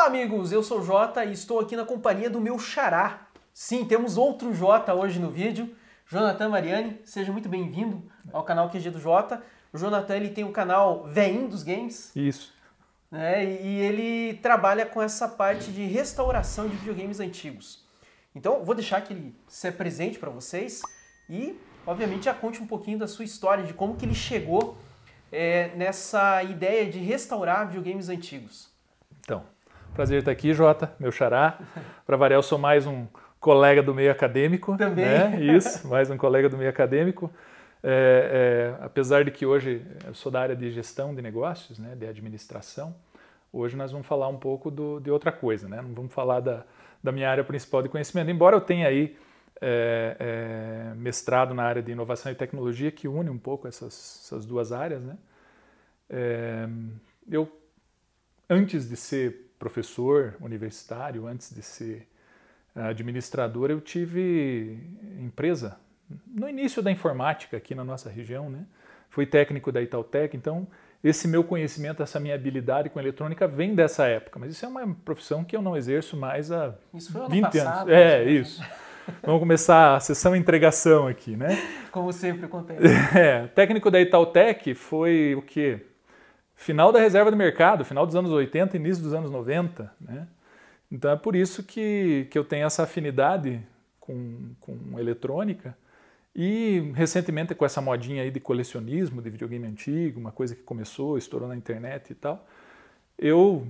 Olá, 0.00 0.08
amigos! 0.08 0.50
Eu 0.50 0.62
sou 0.62 0.80
o 0.80 0.82
Jota 0.82 1.26
e 1.26 1.32
estou 1.34 1.60
aqui 1.60 1.76
na 1.76 1.84
companhia 1.84 2.30
do 2.30 2.40
meu 2.40 2.58
xará. 2.58 3.26
Sim, 3.52 3.84
temos 3.84 4.16
outro 4.16 4.50
Jota 4.54 4.94
hoje 4.94 5.20
no 5.20 5.30
vídeo, 5.30 5.76
Jonathan 6.08 6.48
Mariani. 6.48 6.98
Seja 7.04 7.30
muito 7.30 7.50
bem-vindo 7.50 8.10
ao 8.32 8.42
canal 8.42 8.70
QG 8.70 8.88
do 8.88 8.98
Jota. 8.98 9.42
O 9.70 9.76
Jonathan 9.76 10.16
ele 10.16 10.30
tem 10.30 10.42
o 10.42 10.52
canal 10.52 11.04
Veinho 11.04 11.48
dos 11.48 11.62
Games. 11.62 12.16
Isso. 12.16 12.50
Né? 13.10 13.44
E 13.44 13.78
ele 13.80 14.38
trabalha 14.38 14.86
com 14.86 15.02
essa 15.02 15.28
parte 15.28 15.70
de 15.70 15.84
restauração 15.84 16.66
de 16.66 16.76
videogames 16.76 17.20
antigos. 17.20 17.84
Então, 18.34 18.64
vou 18.64 18.74
deixar 18.74 19.02
que 19.02 19.12
ele 19.12 19.36
se 19.46 19.68
apresente 19.68 20.18
para 20.18 20.30
vocês 20.30 20.80
e, 21.28 21.60
obviamente, 21.86 22.24
já 22.24 22.32
conte 22.32 22.62
um 22.62 22.66
pouquinho 22.66 22.98
da 22.98 23.06
sua 23.06 23.26
história, 23.26 23.64
de 23.64 23.74
como 23.74 23.96
que 23.96 24.06
ele 24.06 24.14
chegou 24.14 24.78
é, 25.30 25.68
nessa 25.76 26.42
ideia 26.42 26.90
de 26.90 27.00
restaurar 27.00 27.66
videogames 27.66 28.08
antigos. 28.08 28.70
Então, 29.20 29.44
Prazer 29.94 30.20
estar 30.20 30.30
aqui, 30.30 30.54
Jota, 30.54 30.92
meu 31.00 31.10
xará. 31.10 31.58
Para 32.06 32.16
variar, 32.16 32.38
eu 32.38 32.42
sou 32.42 32.58
mais 32.58 32.86
um 32.86 33.06
colega 33.40 33.82
do 33.82 33.92
meio 33.92 34.10
acadêmico. 34.10 34.76
Também. 34.76 35.04
Né? 35.04 35.40
Isso, 35.40 35.86
mais 35.88 36.08
um 36.10 36.16
colega 36.16 36.48
do 36.48 36.56
meio 36.56 36.70
acadêmico. 36.70 37.30
É, 37.82 38.76
é, 38.78 38.84
apesar 38.84 39.24
de 39.24 39.30
que 39.30 39.44
hoje 39.44 39.84
eu 40.06 40.14
sou 40.14 40.30
da 40.30 40.40
área 40.40 40.54
de 40.54 40.70
gestão 40.70 41.14
de 41.14 41.20
negócios, 41.20 41.78
né, 41.78 41.94
de 41.96 42.06
administração, 42.06 42.94
hoje 43.52 43.76
nós 43.76 43.90
vamos 43.90 44.06
falar 44.06 44.28
um 44.28 44.36
pouco 44.36 44.70
do, 44.70 45.00
de 45.00 45.10
outra 45.10 45.32
coisa, 45.32 45.68
né? 45.68 45.82
Não 45.82 45.92
vamos 45.92 46.12
falar 46.12 46.40
da, 46.40 46.64
da 47.02 47.10
minha 47.10 47.28
área 47.28 47.42
principal 47.42 47.82
de 47.82 47.88
conhecimento, 47.88 48.30
embora 48.30 48.54
eu 48.54 48.60
tenha 48.60 48.86
aí 48.86 49.16
é, 49.60 50.16
é 50.18 50.94
mestrado 50.94 51.52
na 51.52 51.64
área 51.64 51.82
de 51.82 51.90
inovação 51.90 52.30
e 52.30 52.34
tecnologia, 52.34 52.92
que 52.92 53.08
une 53.08 53.28
um 53.28 53.38
pouco 53.38 53.66
essas, 53.66 54.22
essas 54.24 54.46
duas 54.46 54.72
áreas, 54.72 55.02
né? 55.02 55.18
É, 56.08 56.68
eu, 57.30 57.50
antes 58.48 58.88
de 58.88 58.96
ser 58.96 59.49
professor 59.60 60.34
universitário, 60.40 61.26
antes 61.26 61.54
de 61.54 61.62
ser 61.62 62.08
administrador, 62.74 63.70
eu 63.70 63.80
tive 63.80 64.78
empresa 65.20 65.76
no 66.26 66.48
início 66.48 66.82
da 66.82 66.90
informática 66.90 67.56
aqui 67.56 67.74
na 67.74 67.84
nossa 67.84 68.08
região, 68.10 68.48
né? 68.50 68.64
Fui 69.08 69.26
técnico 69.26 69.70
da 69.70 69.82
Itautec, 69.82 70.36
então 70.36 70.66
esse 71.02 71.28
meu 71.28 71.44
conhecimento, 71.44 72.02
essa 72.02 72.18
minha 72.18 72.34
habilidade 72.34 72.88
com 72.88 72.98
eletrônica 72.98 73.46
vem 73.46 73.74
dessa 73.74 74.06
época, 74.06 74.38
mas 74.38 74.52
isso 74.52 74.64
é 74.64 74.68
uma 74.68 74.94
profissão 75.04 75.44
que 75.44 75.56
eu 75.56 75.62
não 75.62 75.76
exerço 75.76 76.16
mais 76.16 76.50
há 76.50 76.74
isso 76.94 77.12
foi 77.12 77.28
20 77.28 77.42
passado, 77.42 77.90
anos. 77.90 77.92
É, 77.92 78.24
isso. 78.24 78.62
Vamos 79.22 79.40
começar 79.40 79.96
a 79.96 80.00
sessão 80.00 80.36
entregação 80.36 81.06
aqui, 81.08 81.36
né? 81.36 81.58
Como 81.90 82.12
sempre 82.12 82.46
acontece. 82.46 82.82
É, 83.16 83.46
técnico 83.48 83.90
da 83.90 84.00
Itautec 84.00 84.74
foi 84.74 85.34
o 85.34 85.42
quê? 85.42 85.80
Final 86.60 86.92
da 86.92 87.00
reserva 87.00 87.30
do 87.30 87.36
mercado, 87.38 87.86
final 87.86 88.04
dos 88.04 88.14
anos 88.14 88.30
80, 88.30 88.76
início 88.76 89.02
dos 89.02 89.14
anos 89.14 89.30
90. 89.30 89.90
Né? 89.98 90.28
Então 90.92 91.10
é 91.10 91.16
por 91.16 91.34
isso 91.34 91.62
que, 91.62 92.28
que 92.30 92.38
eu 92.38 92.44
tenho 92.44 92.66
essa 92.66 92.82
afinidade 92.82 93.62
com, 93.98 94.50
com 94.60 94.98
eletrônica. 94.98 95.74
E 96.36 96.92
recentemente 96.94 97.54
com 97.54 97.64
essa 97.64 97.80
modinha 97.80 98.22
aí 98.22 98.30
de 98.30 98.38
colecionismo 98.38 99.22
de 99.22 99.30
videogame 99.30 99.66
antigo, 99.66 100.20
uma 100.20 100.30
coisa 100.30 100.54
que 100.54 100.62
começou, 100.62 101.16
estourou 101.16 101.48
na 101.48 101.56
internet 101.56 102.10
e 102.10 102.14
tal, 102.14 102.46
eu 103.18 103.66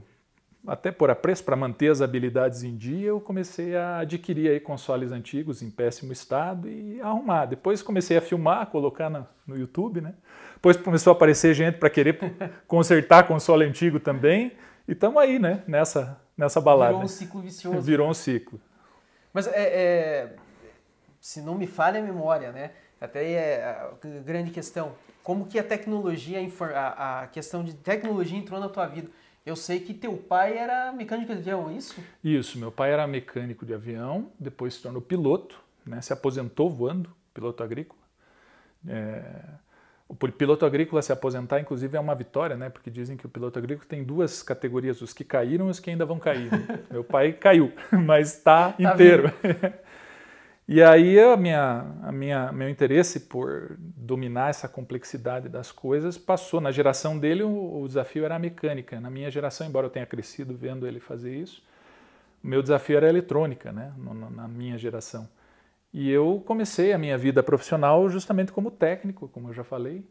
até 0.66 0.91
por 0.91 1.11
apreço 1.11 1.44
para 1.44 1.55
manter 1.55 1.92
as 1.92 2.02
habilidades 2.02 2.64
em 2.64 2.77
dia, 2.77 3.06
eu 3.08 3.20
comecei 3.20 3.77
a 3.77 3.98
adquirir 3.98 4.50
aí 4.50 4.58
consoles 4.58 5.12
antigos 5.12 5.62
em 5.62 5.70
péssimo 5.70 6.12
estado 6.12 6.68
e 6.68 7.00
arrumar. 7.00 7.46
Depois 7.46 7.83
comecei 7.83 8.16
a 8.16 8.20
filmar, 8.20 8.66
colocar 8.66 9.08
na, 9.08 9.27
no 9.46 9.56
YouTube, 9.56 10.00
né? 10.00 10.12
Depois 10.61 10.77
começou 10.77 11.12
a 11.12 11.16
aparecer 11.16 11.55
gente 11.55 11.78
para 11.78 11.89
querer 11.89 12.19
consertar 12.69 13.27
console 13.27 13.64
antigo 13.64 13.98
também. 13.98 14.53
E 14.86 14.92
estamos 14.92 15.22
aí, 15.22 15.39
né? 15.39 15.64
Nessa, 15.67 16.20
nessa 16.36 16.61
balada. 16.61 16.92
Virou 16.92 17.05
um 17.05 17.08
ciclo 17.08 17.41
vicioso. 17.41 17.80
Virou 17.80 18.11
um 18.11 18.12
ciclo. 18.12 18.61
Mas 19.33 19.47
é, 19.47 19.52
é, 19.56 20.36
se 21.18 21.40
não 21.40 21.55
me 21.55 21.67
falha 21.67 22.01
a 22.01 22.02
memória, 22.02 22.52
né? 22.52 22.73
Até 23.01 23.33
é 23.33 23.64
a 23.64 24.07
grande 24.23 24.51
questão. 24.51 24.92
Como 25.23 25.46
que 25.46 25.58
a 25.58 25.64
tecnologia, 25.64 26.39
a, 26.74 27.23
a 27.23 27.27
questão 27.29 27.64
de 27.64 27.73
tecnologia 27.73 28.36
entrou 28.39 28.61
na 28.61 28.68
tua 28.68 28.86
vida? 28.86 29.08
Eu 29.46 29.56
sei 29.56 29.80
que 29.80 29.95
teu 29.95 30.14
pai 30.14 30.58
era 30.58 30.92
mecânico 30.92 31.33
de 31.33 31.39
avião, 31.39 31.70
é 31.70 31.73
isso? 31.73 31.98
Isso, 32.23 32.58
meu 32.58 32.70
pai 32.70 32.92
era 32.92 33.06
mecânico 33.06 33.64
de 33.64 33.73
avião, 33.73 34.30
depois 34.39 34.74
se 34.74 34.83
tornou 34.83 35.01
piloto, 35.01 35.58
né? 35.86 36.02
se 36.02 36.12
aposentou 36.12 36.68
voando, 36.68 37.11
piloto 37.33 37.62
agrícola. 37.62 37.98
É, 38.86 39.33
o 40.11 40.17
piloto 40.17 40.67
agrícola 40.67 41.01
se 41.03 41.13
aposentar, 41.13 41.61
inclusive, 41.61 41.97
é 41.97 42.01
uma 42.01 42.17
vitória, 42.17 42.57
né? 42.57 42.69
Porque 42.69 42.91
dizem 42.91 43.17
que 43.17 43.27
o 43.27 43.29
piloto 43.29 43.61
agrícola 43.61 43.87
tem 43.89 44.03
duas 44.03 44.43
categorias, 44.43 45.01
os 45.01 45.13
que 45.13 45.23
caíram 45.23 45.69
e 45.69 45.71
os 45.71 45.79
que 45.79 45.89
ainda 45.89 46.05
vão 46.05 46.19
cair. 46.19 46.51
Né? 46.51 46.81
Meu 46.91 47.05
pai 47.05 47.33
caiu, 47.33 47.73
mas 48.05 48.35
está 48.35 48.73
tá 48.73 48.83
inteiro. 48.83 49.33
e 50.67 50.83
aí 50.83 51.21
a 51.21 51.37
minha, 51.37 51.87
a 52.03 52.11
minha, 52.11 52.51
meu 52.51 52.69
interesse 52.69 53.21
por 53.21 53.77
dominar 53.79 54.51
essa 54.51 54.69
complexidade 54.69 55.48
das 55.48 55.71
coisas 55.71 56.19
passou. 56.19 56.61
Na 56.61 56.73
geração 56.73 57.17
dele, 57.17 57.45
o, 57.45 57.83
o 57.83 57.87
desafio 57.87 58.25
era 58.25 58.35
a 58.35 58.39
mecânica. 58.39 59.01
Na 59.01 59.11
minha 59.11 59.31
geração, 59.31 59.65
embora 59.65 59.87
eu 59.87 59.91
tenha 59.91 60.07
crescido 60.07 60.57
vendo 60.57 60.89
ele 60.89 60.98
fazer 60.98 61.37
isso, 61.37 61.63
o 62.42 62.48
meu 62.48 62.63
desafio 62.63 62.97
era 62.97 63.07
a 63.07 63.11
eletrônica, 63.11 63.71
né? 63.71 63.92
na 64.35 64.48
minha 64.48 64.77
geração. 64.77 65.29
E 65.92 66.11
eu 66.11 66.42
comecei 66.46 66.92
a 66.92 66.98
minha 66.98 67.18
vida 67.18 67.42
profissional 67.42 68.08
justamente 68.08 68.52
como 68.52 68.70
técnico, 68.70 69.28
como 69.28 69.48
eu 69.48 69.52
já 69.52 69.64
falei. 69.64 70.08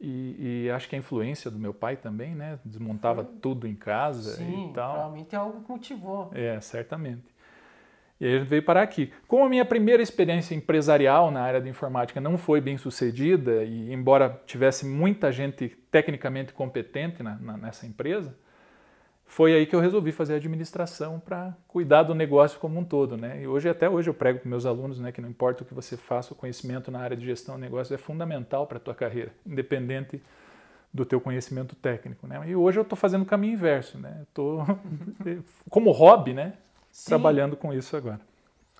E, 0.00 0.64
e 0.64 0.70
acho 0.70 0.88
que 0.88 0.96
a 0.96 0.98
influência 0.98 1.50
do 1.50 1.58
meu 1.58 1.72
pai 1.72 1.96
também, 1.96 2.34
né? 2.34 2.58
Desmontava 2.64 3.22
Sim. 3.22 3.38
tudo 3.40 3.68
em 3.68 3.74
casa 3.74 4.36
Sim, 4.36 4.70
e 4.70 4.72
tal. 4.72 4.96
Realmente 4.96 5.34
é 5.34 5.38
algo 5.38 5.62
que 5.62 5.70
motivou. 5.70 6.30
É, 6.34 6.60
certamente. 6.60 7.32
E 8.18 8.26
aí 8.26 8.36
a 8.36 8.38
gente 8.38 8.48
veio 8.48 8.62
parar 8.62 8.82
aqui. 8.82 9.12
Como 9.28 9.44
a 9.44 9.48
minha 9.48 9.64
primeira 9.64 10.02
experiência 10.02 10.54
empresarial 10.54 11.30
na 11.30 11.42
área 11.42 11.60
de 11.60 11.68
informática 11.68 12.20
não 12.20 12.38
foi 12.38 12.60
bem 12.60 12.78
sucedida, 12.78 13.64
e 13.64 13.92
embora 13.92 14.40
tivesse 14.46 14.86
muita 14.86 15.30
gente 15.30 15.68
tecnicamente 15.90 16.52
competente 16.52 17.22
na, 17.22 17.36
na, 17.36 17.56
nessa 17.56 17.86
empresa, 17.86 18.36
foi 19.32 19.54
aí 19.54 19.64
que 19.64 19.74
eu 19.74 19.80
resolvi 19.80 20.12
fazer 20.12 20.34
administração 20.34 21.18
para 21.18 21.56
cuidar 21.66 22.02
do 22.02 22.14
negócio 22.14 22.60
como 22.60 22.78
um 22.78 22.84
todo, 22.84 23.16
né? 23.16 23.40
E 23.40 23.46
hoje 23.46 23.66
até 23.66 23.88
hoje 23.88 24.10
eu 24.10 24.12
prego 24.12 24.40
para 24.40 24.48
meus 24.50 24.66
alunos, 24.66 25.00
né, 25.00 25.10
que 25.10 25.22
não 25.22 25.28
importa 25.30 25.62
o 25.62 25.66
que 25.66 25.72
você 25.72 25.96
faça, 25.96 26.34
o 26.34 26.36
conhecimento 26.36 26.90
na 26.90 27.00
área 27.00 27.16
de 27.16 27.24
gestão 27.24 27.54
de 27.54 27.62
negócios 27.62 27.90
é 27.90 27.96
fundamental 27.96 28.66
para 28.66 28.76
a 28.76 28.80
tua 28.80 28.94
carreira, 28.94 29.32
independente 29.46 30.22
do 30.92 31.06
teu 31.06 31.18
conhecimento 31.18 31.74
técnico, 31.74 32.26
né? 32.26 32.42
E 32.46 32.54
hoje 32.54 32.78
eu 32.78 32.82
estou 32.82 32.94
fazendo 32.94 33.22
o 33.22 33.24
caminho 33.24 33.54
inverso, 33.54 33.96
né? 33.98 34.20
Estou 34.28 34.66
como 35.70 35.90
hobby, 35.92 36.34
né? 36.34 36.52
Sim. 36.90 37.08
Trabalhando 37.08 37.56
com 37.56 37.72
isso 37.72 37.96
agora. 37.96 38.20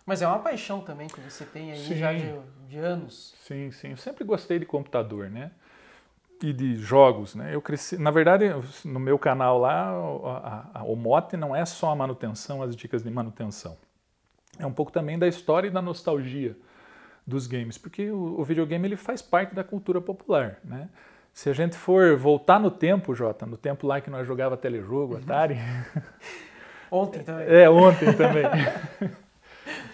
Mas 0.04 0.20
é 0.20 0.26
uma 0.26 0.40
paixão 0.40 0.82
também 0.82 1.08
que 1.08 1.18
você 1.18 1.46
tem 1.46 1.72
aí 1.72 1.78
sim. 1.78 1.94
já 1.94 2.12
de, 2.12 2.30
de 2.68 2.76
anos. 2.76 3.34
Sim, 3.38 3.70
sim. 3.70 3.92
Eu 3.92 3.96
sempre 3.96 4.22
gostei 4.22 4.58
de 4.58 4.66
computador, 4.66 5.30
né? 5.30 5.50
E 6.42 6.52
de 6.52 6.76
jogos, 6.76 7.34
né? 7.34 7.54
Eu 7.54 7.62
cresci, 7.62 7.96
na 7.96 8.10
verdade, 8.10 8.46
no 8.84 8.98
meu 8.98 9.18
canal 9.18 9.58
lá, 9.58 9.90
a, 10.74 10.80
a, 10.80 10.84
o 10.84 10.96
mote 10.96 11.36
não 11.36 11.54
é 11.54 11.64
só 11.64 11.90
a 11.90 11.96
manutenção, 11.96 12.62
as 12.62 12.74
dicas 12.74 13.02
de 13.02 13.10
manutenção. 13.10 13.76
É 14.58 14.66
um 14.66 14.72
pouco 14.72 14.90
também 14.90 15.18
da 15.18 15.28
história 15.28 15.68
e 15.68 15.70
da 15.70 15.80
nostalgia 15.80 16.56
dos 17.26 17.46
games, 17.46 17.78
porque 17.78 18.10
o, 18.10 18.40
o 18.40 18.44
videogame 18.44 18.86
ele 18.88 18.96
faz 18.96 19.22
parte 19.22 19.54
da 19.54 19.62
cultura 19.62 20.00
popular, 20.00 20.58
né? 20.64 20.88
Se 21.32 21.48
a 21.48 21.52
gente 21.52 21.76
for 21.76 22.16
voltar 22.16 22.60
no 22.60 22.70
tempo, 22.70 23.14
Jota, 23.14 23.46
no 23.46 23.56
tempo 23.56 23.86
lá 23.86 24.00
que 24.00 24.10
nós 24.10 24.26
jogava 24.26 24.56
telejogo, 24.56 25.16
Atari. 25.16 25.56
ontem 26.90 27.22
também. 27.22 27.46
É, 27.48 27.70
ontem 27.70 28.12
também. 28.12 28.44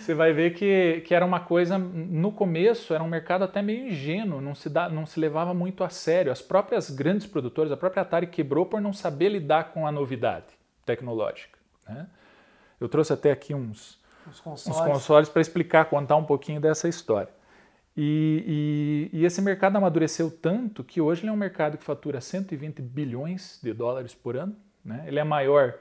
você 0.08 0.14
vai 0.14 0.32
ver 0.32 0.54
que, 0.54 1.02
que 1.04 1.14
era 1.14 1.22
uma 1.24 1.38
coisa, 1.38 1.76
no 1.76 2.32
começo, 2.32 2.94
era 2.94 3.02
um 3.02 3.08
mercado 3.08 3.44
até 3.44 3.60
meio 3.60 3.88
ingênuo, 3.88 4.40
não 4.40 4.54
se, 4.54 4.70
dá, 4.70 4.88
não 4.88 5.04
se 5.04 5.20
levava 5.20 5.52
muito 5.52 5.84
a 5.84 5.90
sério. 5.90 6.32
As 6.32 6.40
próprias 6.40 6.88
grandes 6.88 7.26
produtoras, 7.26 7.70
a 7.70 7.76
própria 7.76 8.00
Atari 8.00 8.26
quebrou 8.26 8.64
por 8.64 8.80
não 8.80 8.90
saber 8.90 9.28
lidar 9.28 9.64
com 9.64 9.86
a 9.86 9.92
novidade 9.92 10.46
tecnológica. 10.86 11.58
Né? 11.86 12.06
Eu 12.80 12.88
trouxe 12.88 13.12
até 13.12 13.30
aqui 13.30 13.52
uns, 13.52 14.00
consoles, 14.42 14.80
consoles 14.80 15.28
para 15.28 15.42
explicar, 15.42 15.84
contar 15.84 16.16
um 16.16 16.24
pouquinho 16.24 16.58
dessa 16.58 16.88
história. 16.88 17.28
E, 17.94 19.10
e, 19.12 19.18
e, 19.18 19.24
esse 19.26 19.42
mercado 19.42 19.76
amadureceu 19.76 20.30
tanto 20.30 20.82
que 20.82 21.02
hoje 21.02 21.20
ele 21.20 21.28
é 21.28 21.32
um 21.32 21.36
mercado 21.36 21.76
que 21.76 21.84
fatura 21.84 22.18
120 22.18 22.80
bilhões 22.80 23.60
de 23.62 23.74
dólares 23.74 24.14
por 24.14 24.38
ano. 24.38 24.56
Né? 24.82 25.04
Ele 25.06 25.18
é 25.18 25.24
maior 25.24 25.74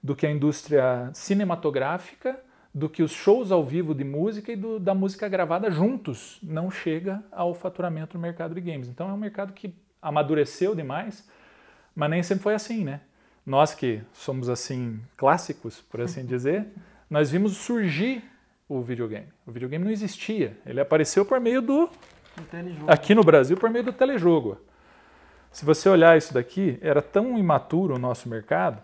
do 0.00 0.14
que 0.14 0.26
a 0.26 0.30
indústria 0.30 1.10
cinematográfica, 1.12 2.38
do 2.74 2.88
que 2.88 3.04
os 3.04 3.12
shows 3.12 3.52
ao 3.52 3.64
vivo 3.64 3.94
de 3.94 4.02
música 4.02 4.50
e 4.50 4.56
do, 4.56 4.80
da 4.80 4.92
música 4.92 5.28
gravada 5.28 5.70
juntos 5.70 6.40
não 6.42 6.70
chega 6.72 7.22
ao 7.30 7.54
faturamento 7.54 8.18
no 8.18 8.22
mercado 8.22 8.52
de 8.52 8.60
games. 8.60 8.88
Então 8.88 9.08
é 9.08 9.12
um 9.12 9.16
mercado 9.16 9.52
que 9.52 9.72
amadureceu 10.02 10.74
demais, 10.74 11.28
mas 11.94 12.10
nem 12.10 12.22
sempre 12.22 12.42
foi 12.42 12.54
assim, 12.54 12.82
né? 12.82 13.00
Nós 13.46 13.74
que 13.74 14.02
somos 14.12 14.48
assim 14.48 15.00
clássicos, 15.16 15.80
por 15.82 16.00
assim 16.00 16.26
dizer, 16.26 16.66
nós 17.08 17.30
vimos 17.30 17.56
surgir 17.56 18.24
o 18.68 18.82
videogame. 18.82 19.28
O 19.46 19.52
videogame 19.52 19.84
não 19.84 19.92
existia, 19.92 20.58
ele 20.66 20.80
apareceu 20.80 21.24
por 21.24 21.38
meio 21.38 21.62
do 21.62 21.88
aqui 22.88 23.14
no 23.14 23.22
Brasil 23.22 23.56
por 23.56 23.70
meio 23.70 23.84
do 23.84 23.92
telejogo. 23.92 24.58
Se 25.52 25.64
você 25.64 25.88
olhar 25.88 26.18
isso 26.18 26.34
daqui, 26.34 26.76
era 26.82 27.00
tão 27.00 27.38
imaturo 27.38 27.94
o 27.94 27.98
nosso 27.98 28.28
mercado 28.28 28.82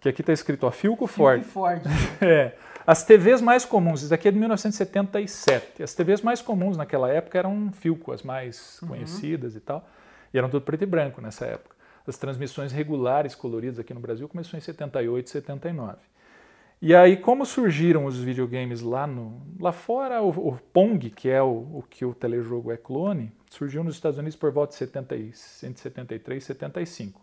que 0.00 0.08
aqui 0.08 0.22
está 0.22 0.32
escrito 0.32 0.66
a 0.66 0.72
Filco 0.72 1.06
Ford. 1.06 1.42
Filco 1.42 1.52
Ford. 1.52 1.82
é. 2.20 2.54
As 2.86 3.04
TVs 3.04 3.40
mais 3.40 3.64
comuns, 3.64 4.02
isso 4.02 4.14
aqui 4.14 4.28
é 4.28 4.30
de 4.30 4.38
1977. 4.38 5.82
As 5.82 5.94
TVs 5.94 6.22
mais 6.22 6.40
comuns 6.40 6.76
naquela 6.76 7.10
época 7.10 7.38
eram 7.38 7.70
Filco, 7.72 8.12
as 8.12 8.22
mais 8.22 8.80
uhum. 8.82 8.88
conhecidas 8.88 9.54
e 9.54 9.60
tal. 9.60 9.86
E 10.32 10.38
eram 10.38 10.48
tudo 10.48 10.64
preto 10.64 10.82
e 10.82 10.86
branco 10.86 11.20
nessa 11.20 11.44
época. 11.46 11.76
As 12.06 12.16
transmissões 12.16 12.72
regulares 12.72 13.34
coloridas 13.34 13.78
aqui 13.78 13.94
no 13.94 14.00
Brasil 14.00 14.28
começou 14.28 14.58
em 14.58 14.60
78, 14.60 15.30
79. 15.30 15.98
E 16.82 16.94
aí, 16.94 17.18
como 17.18 17.44
surgiram 17.44 18.06
os 18.06 18.18
videogames 18.18 18.80
lá, 18.80 19.06
no, 19.06 19.42
lá 19.60 19.70
fora, 19.70 20.22
o, 20.22 20.30
o 20.30 20.58
Pong, 20.72 21.10
que 21.10 21.28
é 21.28 21.42
o, 21.42 21.48
o, 21.48 21.84
que 21.88 22.06
o 22.06 22.14
telejogo 22.14 22.72
é 22.72 22.76
clone, 22.78 23.30
surgiu 23.50 23.84
nos 23.84 23.96
Estados 23.96 24.18
Unidos 24.18 24.34
por 24.34 24.50
volta 24.50 24.72
de 24.72 24.78
70, 24.78 25.14
173, 25.34 26.42
75. 26.42 27.20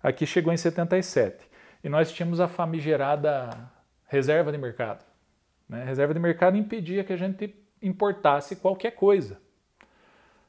Aqui 0.00 0.24
chegou 0.24 0.52
em 0.52 0.56
77. 0.56 1.44
E 1.82 1.88
nós 1.88 2.12
tínhamos 2.12 2.38
a 2.38 2.46
famigerada 2.46 3.50
reserva 4.14 4.52
de 4.52 4.58
mercado. 4.58 5.04
Né? 5.68 5.84
Reserva 5.84 6.14
de 6.14 6.20
mercado 6.20 6.56
impedia 6.56 7.02
que 7.02 7.12
a 7.12 7.16
gente 7.16 7.54
importasse 7.82 8.56
qualquer 8.56 8.92
coisa. 8.92 9.40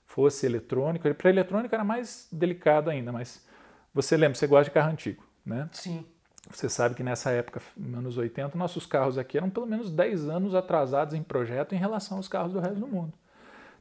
Fosse 0.06 0.46
eletrônico. 0.46 1.12
Para 1.16 1.30
eletrônico 1.30 1.74
era 1.74 1.84
mais 1.84 2.28
delicado 2.32 2.90
ainda, 2.90 3.12
mas 3.12 3.46
você 3.94 4.16
lembra, 4.16 4.36
você 4.36 4.46
gosta 4.46 4.66
de 4.66 4.72
carro 4.72 4.92
antigo, 4.92 5.26
né? 5.46 5.68
Sim. 5.72 6.06
Você 6.50 6.70
sabe 6.70 6.94
que 6.94 7.02
nessa 7.02 7.32
época, 7.32 7.60
nos 7.76 7.98
anos 7.98 8.18
80, 8.20 8.56
nossos 8.56 8.86
carros 8.86 9.18
aqui 9.18 9.36
eram 9.36 9.50
pelo 9.50 9.66
menos 9.66 9.90
10 9.90 10.30
anos 10.30 10.54
atrasados 10.54 11.16
em 11.16 11.24
projeto 11.24 11.74
em 11.74 11.78
relação 11.78 12.18
aos 12.18 12.28
carros 12.28 12.54
do 12.54 12.60
resto 12.60 12.80
do 12.80 12.88
mundo. 12.88 13.14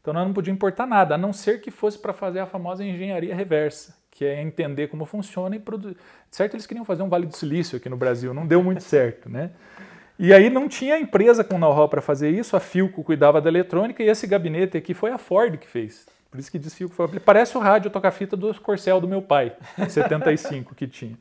Então 0.01 0.15
nós 0.15 0.27
não 0.27 0.33
podíamos 0.33 0.57
importar 0.57 0.87
nada, 0.87 1.15
a 1.15 1.19
não 1.19 1.33
ser 1.33 1.61
que 1.61 1.71
fosse 1.71 1.99
para 1.99 2.15
fazer 2.15 2.39
a 2.41 2.47
famosa 2.47 2.83
engenharia 2.83 3.35
reversa, 3.35 3.97
que 4.15 4.25
é 4.25 4.41
entender 4.41 4.87
como 4.87 5.05
funciona 5.05 5.57
e 5.57 5.59
produzir. 5.59 5.97
Certo, 6.31 6.55
eles 6.55 6.67
queriam 6.67 6.85
fazer 6.85 7.03
um 7.03 7.09
Vale 7.09 7.27
do 7.27 7.37
Silício 7.37 7.77
aqui 7.77 7.89
no 7.89 7.97
Brasil, 7.97 8.33
não 8.33 8.47
deu 8.47 8.63
muito 8.63 8.83
certo, 8.83 9.29
né? 9.29 9.51
E 10.17 10.33
aí 10.33 10.49
não 10.49 10.69
tinha 10.69 10.97
empresa 10.99 11.43
com 11.43 11.59
know-how 11.59 11.89
para 11.89 12.01
fazer 12.01 12.31
isso, 12.31 12.57
a 12.57 12.61
Filco 12.61 13.03
cuidava 13.03 13.41
da 13.41 13.51
eletrônica 13.51 14.03
e 14.03 14.09
esse 14.09 14.27
gabinete 14.27 14.77
aqui 14.77 14.95
foi 14.95 15.11
a 15.11 15.19
Ford 15.19 15.59
que 15.59 15.67
fez. 15.67 16.07
Por 16.31 16.39
isso 16.39 16.51
que 16.51 16.59
diz 16.59 16.73
Filco, 16.73 16.95
parece 17.21 17.57
o 17.59 17.61
rádio 17.61 17.91
toca-fita 17.91 18.37
do 18.37 18.55
Corcel 18.61 19.01
do 19.01 19.09
meu 19.09 19.21
pai, 19.21 19.53
75 19.89 20.75
que 20.75 20.87
tinha. 20.87 21.19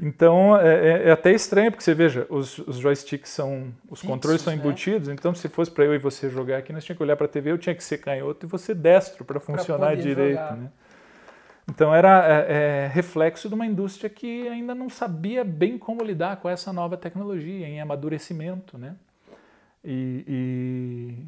Então 0.00 0.58
é, 0.58 0.74
é, 0.74 1.08
é, 1.08 1.10
até 1.10 1.32
estranho, 1.32 1.70
porque 1.70 1.84
você 1.84 1.94
veja, 1.94 2.26
os, 2.28 2.58
os 2.58 2.76
joysticks 2.76 3.30
são. 3.30 3.72
Os 3.88 4.00
Fixos, 4.00 4.02
controles 4.02 4.42
são 4.42 4.52
né? 4.54 4.58
embutidos, 4.58 5.08
né? 5.08 5.14
então 5.14 5.34
se 5.34 5.48
fosse 5.48 5.70
para 5.70 5.84
eu 5.84 5.94
e 5.94 5.98
você 5.98 6.28
jogar 6.28 6.58
aqui, 6.58 6.72
nós 6.72 6.84
tínhamos 6.84 6.98
que 6.98 7.02
olhar 7.02 7.16
para 7.16 7.26
a 7.26 7.28
TV, 7.28 7.50
eu 7.50 7.58
tinha 7.58 7.74
que 7.74 7.82
ser 7.82 7.98
canhoto 7.98 8.44
e 8.44 8.48
você 8.48 8.74
destro 8.74 9.24
para 9.24 9.40
funcionar 9.40 9.96
direito. 9.96 10.54
Né? 10.54 10.68
Então 11.68 11.94
era 11.94 12.24
é, 12.26 12.84
é, 12.84 12.86
reflexo 12.86 13.48
de 13.48 13.54
uma 13.54 13.66
indústria 13.66 14.08
que 14.08 14.46
ainda 14.48 14.74
não 14.74 14.88
sabia 14.88 15.42
bem 15.42 15.76
como 15.76 16.02
lidar 16.04 16.36
com 16.36 16.48
essa 16.48 16.72
nova 16.72 16.96
tecnologia, 16.96 17.66
em 17.66 17.80
amadurecimento. 17.80 18.78
Né? 18.78 18.94
E, 19.84 20.24
e, 20.28 21.26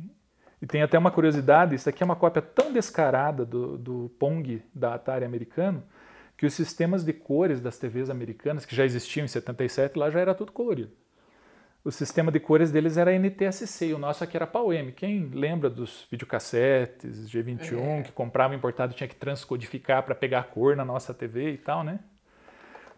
e 0.63 0.67
tem 0.67 0.83
até 0.83 0.97
uma 0.97 1.11
curiosidade: 1.11 1.75
isso 1.75 1.89
aqui 1.89 2.03
é 2.03 2.07
uma 2.07 2.17
cópia 2.17 2.41
tão 2.41 2.73
descarada 2.73 3.45
do, 3.45 3.77
do 3.77 4.11
Pong 4.19 4.63
da 4.75 4.95
Atari 4.95 5.25
americano 5.25 5.83
que 6.37 6.47
os 6.47 6.55
sistemas 6.55 7.05
de 7.05 7.13
cores 7.13 7.61
das 7.61 7.77
TVs 7.79 8.09
americanas, 8.09 8.65
que 8.65 8.75
já 8.75 8.85
existiam 8.85 9.25
em 9.25 9.29
77, 9.29 9.99
lá 9.99 10.09
já 10.09 10.21
era 10.21 10.33
tudo 10.33 10.53
colorido. 10.53 10.93
O 11.89 11.91
sistema 11.91 12.31
de 12.31 12.39
cores 12.39 12.71
deles 12.71 12.99
era 12.99 13.15
NTSC, 13.19 13.87
e 13.87 13.95
o 13.95 13.99
nosso 13.99 14.23
aqui 14.23 14.37
era 14.37 14.47
PAL-M. 14.47 14.93
Quem 14.93 15.31
lembra 15.33 15.71
dos 15.71 16.07
videocassetes 16.11 17.31
G21 17.31 18.01
é. 18.01 18.03
que 18.03 18.13
comprava 18.13 18.55
importado 18.55 18.93
tinha 18.93 19.09
que 19.09 19.17
transcodificar 19.17 20.03
para 20.03 20.15
pegar 20.15 20.41
a 20.41 20.43
cor 20.43 20.77
na 20.77 20.85
nossa 20.85 21.15
TV 21.15 21.53
e 21.53 21.57
tal, 21.57 21.83
né? 21.83 22.01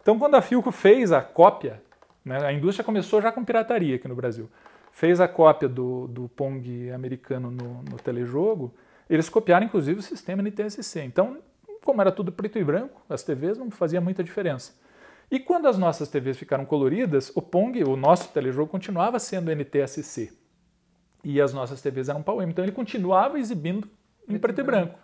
Então, 0.01 0.19
quando 0.19 0.35
a 0.35 0.41
Filco 0.41 0.73
fez 0.73 1.13
a 1.13 1.21
cópia, 1.21 1.81
né, 2.25 2.45
a 2.45 2.51
indústria 2.51 2.83
começou 2.83 3.21
já 3.21 3.31
com 3.31 3.45
pirataria 3.45 3.95
aqui 3.95 4.09
no 4.09 4.15
Brasil, 4.15 4.51
fez 4.91 5.21
a 5.21 5.27
cópia 5.27 5.69
do, 5.69 6.07
do 6.07 6.27
Pong 6.27 6.91
americano 6.91 7.49
no, 7.49 7.83
no 7.83 7.95
telejogo, 7.95 8.75
eles 9.09 9.29
copiaram 9.29 9.65
inclusive 9.65 10.01
o 10.01 10.03
sistema 10.03 10.41
NTSC. 10.41 11.01
Então, 11.01 11.37
como 11.81 12.01
era 12.01 12.11
tudo 12.11 12.29
preto 12.29 12.59
e 12.59 12.63
branco, 12.65 13.01
as 13.07 13.23
TVs 13.23 13.57
não 13.57 13.71
fazia 13.71 14.01
muita 14.01 14.21
diferença. 14.21 14.73
E 15.31 15.39
quando 15.39 15.69
as 15.69 15.77
nossas 15.77 16.09
TVs 16.09 16.37
ficaram 16.37 16.65
coloridas, 16.65 17.31
o 17.33 17.41
Pong, 17.41 17.81
o 17.85 17.95
nosso 17.95 18.27
telejogo, 18.33 18.69
continuava 18.69 19.17
sendo 19.17 19.49
NTSC. 19.49 20.29
E 21.23 21.39
as 21.39 21.53
nossas 21.53 21.81
TVs 21.81 22.09
eram 22.09 22.21
PAL-M. 22.21 22.51
Então 22.51 22.65
ele 22.65 22.73
continuava 22.73 23.39
exibindo 23.39 23.87
em 24.27 24.37
preto, 24.37 24.59
e 24.59 24.63
branco. 24.63 24.99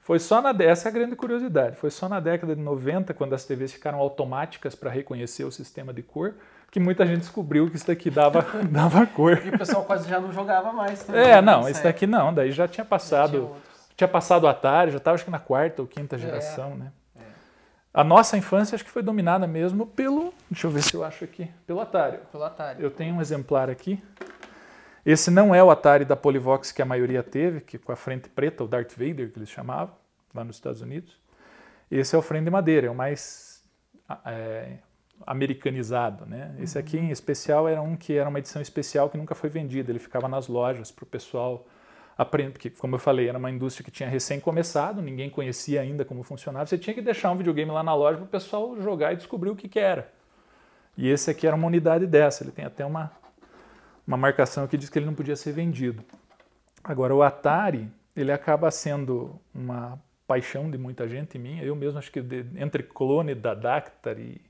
Foi 0.00 0.18
só 0.18 0.40
na 0.40 0.54
essa 0.64 0.88
é 0.88 0.90
a 0.90 0.92
grande 0.92 1.14
curiosidade. 1.14 1.76
Foi 1.76 1.90
só 1.90 2.08
na 2.08 2.20
década 2.20 2.56
de 2.56 2.62
90, 2.62 3.12
quando 3.12 3.34
as 3.34 3.44
TVs 3.44 3.74
ficaram 3.74 3.98
automáticas 3.98 4.74
para 4.74 4.90
reconhecer 4.90 5.44
o 5.44 5.50
sistema 5.50 5.92
de 5.92 6.02
cor, 6.02 6.36
que 6.70 6.80
muita 6.80 7.04
gente 7.04 7.18
descobriu 7.18 7.68
que 7.68 7.76
isso 7.76 7.86
daqui 7.86 8.08
dava, 8.08 8.46
dava 8.70 9.06
cor. 9.06 9.42
E 9.44 9.50
o 9.50 9.58
pessoal 9.58 9.84
quase 9.84 10.08
já 10.08 10.18
não 10.18 10.32
jogava 10.32 10.72
mais 10.72 11.02
também. 11.02 11.20
É, 11.20 11.42
não, 11.42 11.68
isso 11.68 11.82
daqui 11.82 12.06
não, 12.06 12.32
daí 12.32 12.50
já 12.50 12.66
tinha 12.66 12.84
passado. 12.84 13.50
Já 13.88 13.94
tinha 13.96 14.08
passado 14.08 14.44
o 14.44 14.46
Atari, 14.46 14.90
já 14.90 14.98
estava 14.98 15.16
acho 15.16 15.24
que 15.24 15.30
na 15.30 15.38
quarta 15.38 15.82
ou 15.82 15.88
quinta 15.88 16.16
é. 16.16 16.18
geração, 16.18 16.72
é. 16.72 16.76
né? 16.76 16.92
A 17.96 18.04
nossa 18.04 18.36
infância 18.36 18.74
acho 18.74 18.84
que 18.84 18.90
foi 18.90 19.02
dominada 19.02 19.46
mesmo 19.46 19.86
pelo, 19.86 20.34
deixa 20.50 20.66
eu 20.66 20.70
ver 20.70 20.82
se 20.82 20.92
eu 20.92 21.02
acho 21.02 21.24
aqui, 21.24 21.50
pelo 21.66 21.80
Atari. 21.80 22.18
Pelo 22.30 22.44
Atari. 22.44 22.82
Eu 22.82 22.90
tenho 22.90 23.14
um 23.14 23.22
exemplar 23.22 23.70
aqui. 23.70 24.04
Esse 25.04 25.30
não 25.30 25.54
é 25.54 25.64
o 25.64 25.70
Atari 25.70 26.04
da 26.04 26.14
Polivox 26.14 26.72
que 26.72 26.82
a 26.82 26.84
maioria 26.84 27.22
teve, 27.22 27.62
que 27.62 27.78
com 27.78 27.90
a 27.90 27.96
frente 27.96 28.28
preta, 28.28 28.62
o 28.62 28.68
Darth 28.68 28.92
Vader 28.92 29.32
que 29.32 29.38
eles 29.38 29.48
chamavam, 29.48 29.94
lá 30.34 30.44
nos 30.44 30.56
Estados 30.56 30.82
Unidos. 30.82 31.18
Esse 31.90 32.14
é 32.14 32.18
o 32.18 32.20
frente 32.20 32.44
de 32.44 32.50
madeira, 32.50 32.88
é 32.88 32.90
o 32.90 32.94
mais 32.94 33.64
é, 34.26 34.76
americanizado, 35.26 36.26
né? 36.26 36.54
Esse 36.60 36.78
aqui 36.78 36.98
em 36.98 37.10
especial 37.10 37.66
era 37.66 37.80
um 37.80 37.96
que 37.96 38.14
era 38.14 38.28
uma 38.28 38.38
edição 38.38 38.60
especial 38.60 39.08
que 39.08 39.16
nunca 39.16 39.34
foi 39.34 39.48
vendida, 39.48 39.90
ele 39.90 39.98
ficava 39.98 40.28
nas 40.28 40.48
lojas 40.48 40.92
para 40.92 41.04
o 41.04 41.06
pessoal 41.06 41.66
aprender, 42.16 42.52
porque 42.52 42.70
como 42.70 42.94
eu 42.94 42.98
falei, 42.98 43.28
era 43.28 43.36
uma 43.36 43.50
indústria 43.50 43.84
que 43.84 43.90
tinha 43.90 44.08
recém 44.08 44.40
começado, 44.40 45.02
ninguém 45.02 45.28
conhecia 45.28 45.82
ainda 45.82 46.04
como 46.04 46.22
funcionava, 46.22 46.66
você 46.66 46.78
tinha 46.78 46.94
que 46.94 47.02
deixar 47.02 47.30
um 47.30 47.36
videogame 47.36 47.70
lá 47.70 47.82
na 47.82 47.94
loja 47.94 48.16
para 48.16 48.24
o 48.24 48.28
pessoal 48.28 48.80
jogar 48.80 49.12
e 49.12 49.16
descobrir 49.16 49.50
o 49.50 49.56
que, 49.56 49.68
que 49.68 49.78
era. 49.78 50.10
E 50.96 51.08
esse 51.08 51.30
aqui 51.30 51.46
era 51.46 51.54
uma 51.54 51.66
unidade 51.66 52.06
dessa, 52.06 52.42
ele 52.42 52.52
tem 52.52 52.64
até 52.64 52.86
uma, 52.86 53.12
uma 54.06 54.16
marcação 54.16 54.66
que 54.66 54.78
diz 54.78 54.88
que 54.88 54.98
ele 54.98 55.04
não 55.04 55.14
podia 55.14 55.36
ser 55.36 55.52
vendido. 55.52 56.02
Agora, 56.82 57.14
o 57.14 57.22
Atari, 57.22 57.90
ele 58.14 58.32
acaba 58.32 58.70
sendo 58.70 59.38
uma 59.54 60.00
paixão 60.26 60.70
de 60.70 60.78
muita 60.78 61.06
gente 61.06 61.38
minha, 61.38 61.62
eu 61.62 61.76
mesmo 61.76 61.98
acho 61.98 62.10
que 62.10 62.22
de, 62.22 62.46
entre 62.56 62.82
clone 62.82 63.34
da 63.34 63.52
Dactar 63.52 64.18
e, 64.18 64.40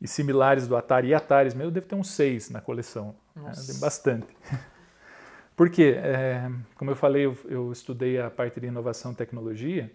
e 0.00 0.08
similares 0.08 0.66
do 0.66 0.76
Atari 0.76 1.08
e 1.08 1.14
Ataris, 1.14 1.52
meu, 1.52 1.66
eu 1.66 1.70
devo 1.70 1.86
ter 1.86 1.94
uns 1.94 2.10
seis 2.10 2.48
na 2.48 2.60
coleção, 2.62 3.14
né? 3.36 3.52
bastante. 3.80 4.26
Porque, 5.60 5.94
é, 5.98 6.50
como 6.74 6.90
eu 6.90 6.96
falei, 6.96 7.26
eu, 7.26 7.36
eu, 7.44 7.70
estudei 7.70 8.18
a 8.18 8.30
parte 8.30 8.58
de 8.58 8.68
inovação 8.68 9.12
e 9.12 9.14
tecnologia, 9.14 9.92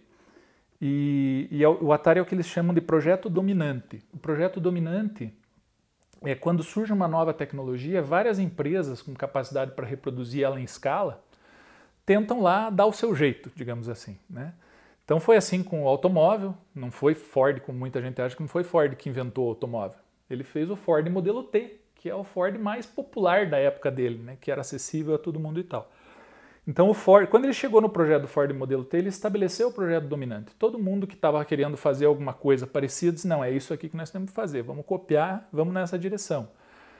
e, 0.79 1.47
e, 1.49 1.65
o 1.65 1.91
Atari 1.91 2.19
é 2.19 2.21
o 2.21 2.25
que 2.27 2.35
eles 2.35 2.45
chamam 2.45 2.71
de 2.71 2.79
projeto 2.79 3.31
dominante. 3.31 3.99
O 4.13 4.17
projeto 4.19 4.59
dominante 4.59 5.33
é 6.21 6.35
quando 6.35 6.61
surge 6.61 6.93
uma 6.93 7.07
nova 7.07 7.33
tecnologia, 7.33 7.99
várias 7.99 8.37
empresas 8.37 9.01
com 9.01 9.15
capacidade 9.15 9.71
para 9.71 9.87
reproduzir 9.87 10.43
ela 10.43 10.61
em 10.61 10.63
escala 10.63 11.23
tentam 12.05 12.43
lá 12.43 12.69
dar 12.69 12.85
o 12.85 12.93
seu 12.93 13.15
jeito, 13.15 13.51
digamos 13.55 13.89
assim. 13.89 14.19
Né? 14.29 14.53
Então 15.03 15.19
foi 15.19 15.35
assim 15.35 15.63
com 15.63 15.85
o 15.85 15.87
automóvel, 15.87 16.55
não 16.75 16.91
foi 16.91 17.15
Ford, 17.15 17.59
como 17.61 17.79
muita 17.79 17.99
gente 18.03 18.21
acha 18.21 18.35
que 18.35 18.41
não 18.43 18.47
foi 18.47 18.63
Ford 18.63 18.95
que 18.95 19.09
inventou 19.09 19.47
o 19.47 19.49
automóvel. 19.49 19.97
Ele 20.29 20.43
fez 20.43 20.69
o 20.69 20.75
Ford 20.75 21.09
modelo 21.09 21.41
T, 21.41 21.79
que 22.05 22.09
é 22.11 22.13
o 22.13 22.23
Ford 22.23 22.55
mais 22.59 22.85
popular 22.85 23.49
da 23.49 23.57
época 23.57 23.89
dele, 23.89 24.21
né, 24.21 24.37
que 24.39 24.51
era 24.51 24.61
acessível 24.61 25.15
a 25.15 25.17
todo 25.17 25.39
mundo 25.39 25.59
e 25.59 25.63
tal. 25.63 25.89
Então 26.67 26.87
o 26.87 26.93
Ford, 26.93 27.27
quando 27.27 27.45
ele 27.45 27.53
chegou 27.53 27.81
no 27.81 27.89
projeto 27.89 28.21
do 28.21 28.27
Ford 28.27 28.53
Modelo 28.53 28.83
T, 28.83 28.97
ele 28.97 29.09
estabeleceu 29.09 29.69
o 29.69 29.71
projeto 29.71 30.05
dominante. 30.05 30.53
Todo 30.53 30.77
mundo 30.77 31.07
que 31.07 31.15
estava 31.15 31.43
querendo 31.43 31.75
fazer 31.75 32.05
alguma 32.05 32.31
coisa 32.31 32.67
parecida 32.67 33.13
disse, 33.13 33.27
não, 33.27 33.43
é 33.43 33.49
isso 33.49 33.73
aqui 33.73 33.89
que 33.89 33.97
nós 33.97 34.11
temos 34.11 34.29
que 34.29 34.35
fazer, 34.35 34.61
vamos 34.61 34.85
copiar, 34.85 35.49
vamos 35.51 35.73
nessa 35.73 35.97
direção. 35.97 36.47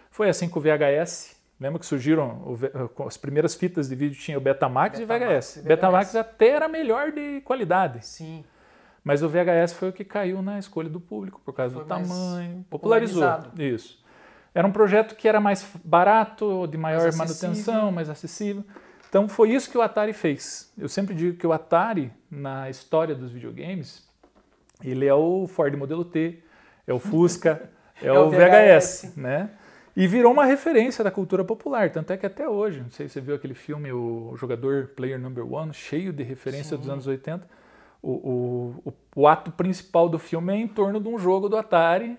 Foi 0.10 0.28
assim 0.28 0.50
com 0.50 0.58
o 0.58 0.62
VHS, 0.64 1.40
lembra 1.60 1.78
que 1.78 1.86
surgiram 1.86 2.58
o, 2.98 3.04
as 3.04 3.16
primeiras 3.16 3.54
fitas 3.54 3.88
de 3.88 3.94
vídeo 3.94 4.20
tinha 4.20 4.40
o 4.40 4.42
Betamax, 4.42 4.98
Betamax 4.98 5.20
e 5.20 5.36
VHS. 5.36 5.56
VHS. 5.58 5.68
Betamax 5.68 6.16
até 6.16 6.48
era 6.48 6.68
melhor 6.68 7.12
de 7.12 7.42
qualidade. 7.42 8.04
Sim. 8.04 8.44
Mas 9.04 9.22
o 9.22 9.30
VHS 9.30 9.74
foi 9.74 9.90
o 9.90 9.94
que 9.94 10.04
caiu 10.04 10.42
na 10.42 10.58
escolha 10.58 10.90
do 10.90 11.00
público, 11.00 11.40
por 11.46 11.54
causa 11.54 11.76
foi 11.76 11.84
do 11.84 11.88
tamanho, 11.88 12.66
popularizou. 12.72 13.24
Isso. 13.56 14.04
Era 14.56 14.66
um 14.66 14.72
projeto 14.72 15.16
que 15.16 15.28
era 15.28 15.42
mais 15.42 15.70
barato, 15.84 16.66
de 16.66 16.78
maior 16.78 17.02
mais 17.02 17.18
manutenção, 17.18 17.92
mais 17.92 18.10
acessível. 18.10 18.64
Então 19.10 19.28
foi 19.28 19.52
isso 19.52 19.70
que 19.70 19.78
o 19.78 19.82
Atari 19.82 20.14
fez. 20.14 20.72
Eu 20.78 20.88
sempre 20.88 21.14
digo 21.14 21.38
que 21.38 21.46
o 21.46 21.52
Atari, 21.52 22.10
na 22.32 22.70
história 22.70 23.14
dos 23.14 23.34
videogames, 23.34 24.08
ele 24.82 25.06
é 25.06 25.14
o 25.14 25.46
Ford 25.46 25.76
Modelo 25.76 26.06
T, 26.06 26.40
é 26.88 26.94
o 26.94 27.00
Fusca, 27.00 27.70
é, 28.02 28.08
é, 28.08 28.14
o 28.14 28.30
VHS, 28.30 28.38
VHS, 28.38 29.18
né? 29.18 29.50
E 29.94 30.08
virou 30.08 30.32
uma 30.32 30.46
referência 30.46 31.04
da 31.04 31.12
cultura 31.12 31.44
popular, 31.44 31.90
tanto 31.92 32.12
é 32.12 32.18
que 32.18 32.26
até 32.26 32.48
hoje, 32.48 32.82
não 32.82 32.92
sei 32.92 33.08
se 33.10 33.16
você 33.16 33.22
viu 33.22 33.36
aquele 33.36 33.54
filme, 33.54 33.92
o 33.92 34.36
Jogador 34.38 34.88
Player 34.96 35.20
Number 35.20 35.46
One, 35.50 35.74
cheio 35.74 36.14
de 36.14 36.24
referência 36.24 36.76
Sim. 36.76 36.82
dos 36.82 36.90
anos 36.90 37.08
80. 37.08 37.46
O, 38.02 38.12
o, 38.12 38.76
o, 38.86 38.94
o 39.16 39.28
ato 39.28 39.52
principal 39.52 40.08
do 40.08 40.20
filme 40.20 40.54
é 40.54 40.58
em 40.58 40.68
torno 40.68 41.00
de 41.00 41.10
um 41.10 41.18
jogo 41.18 41.50
do 41.50 41.58
Atari 41.58 42.18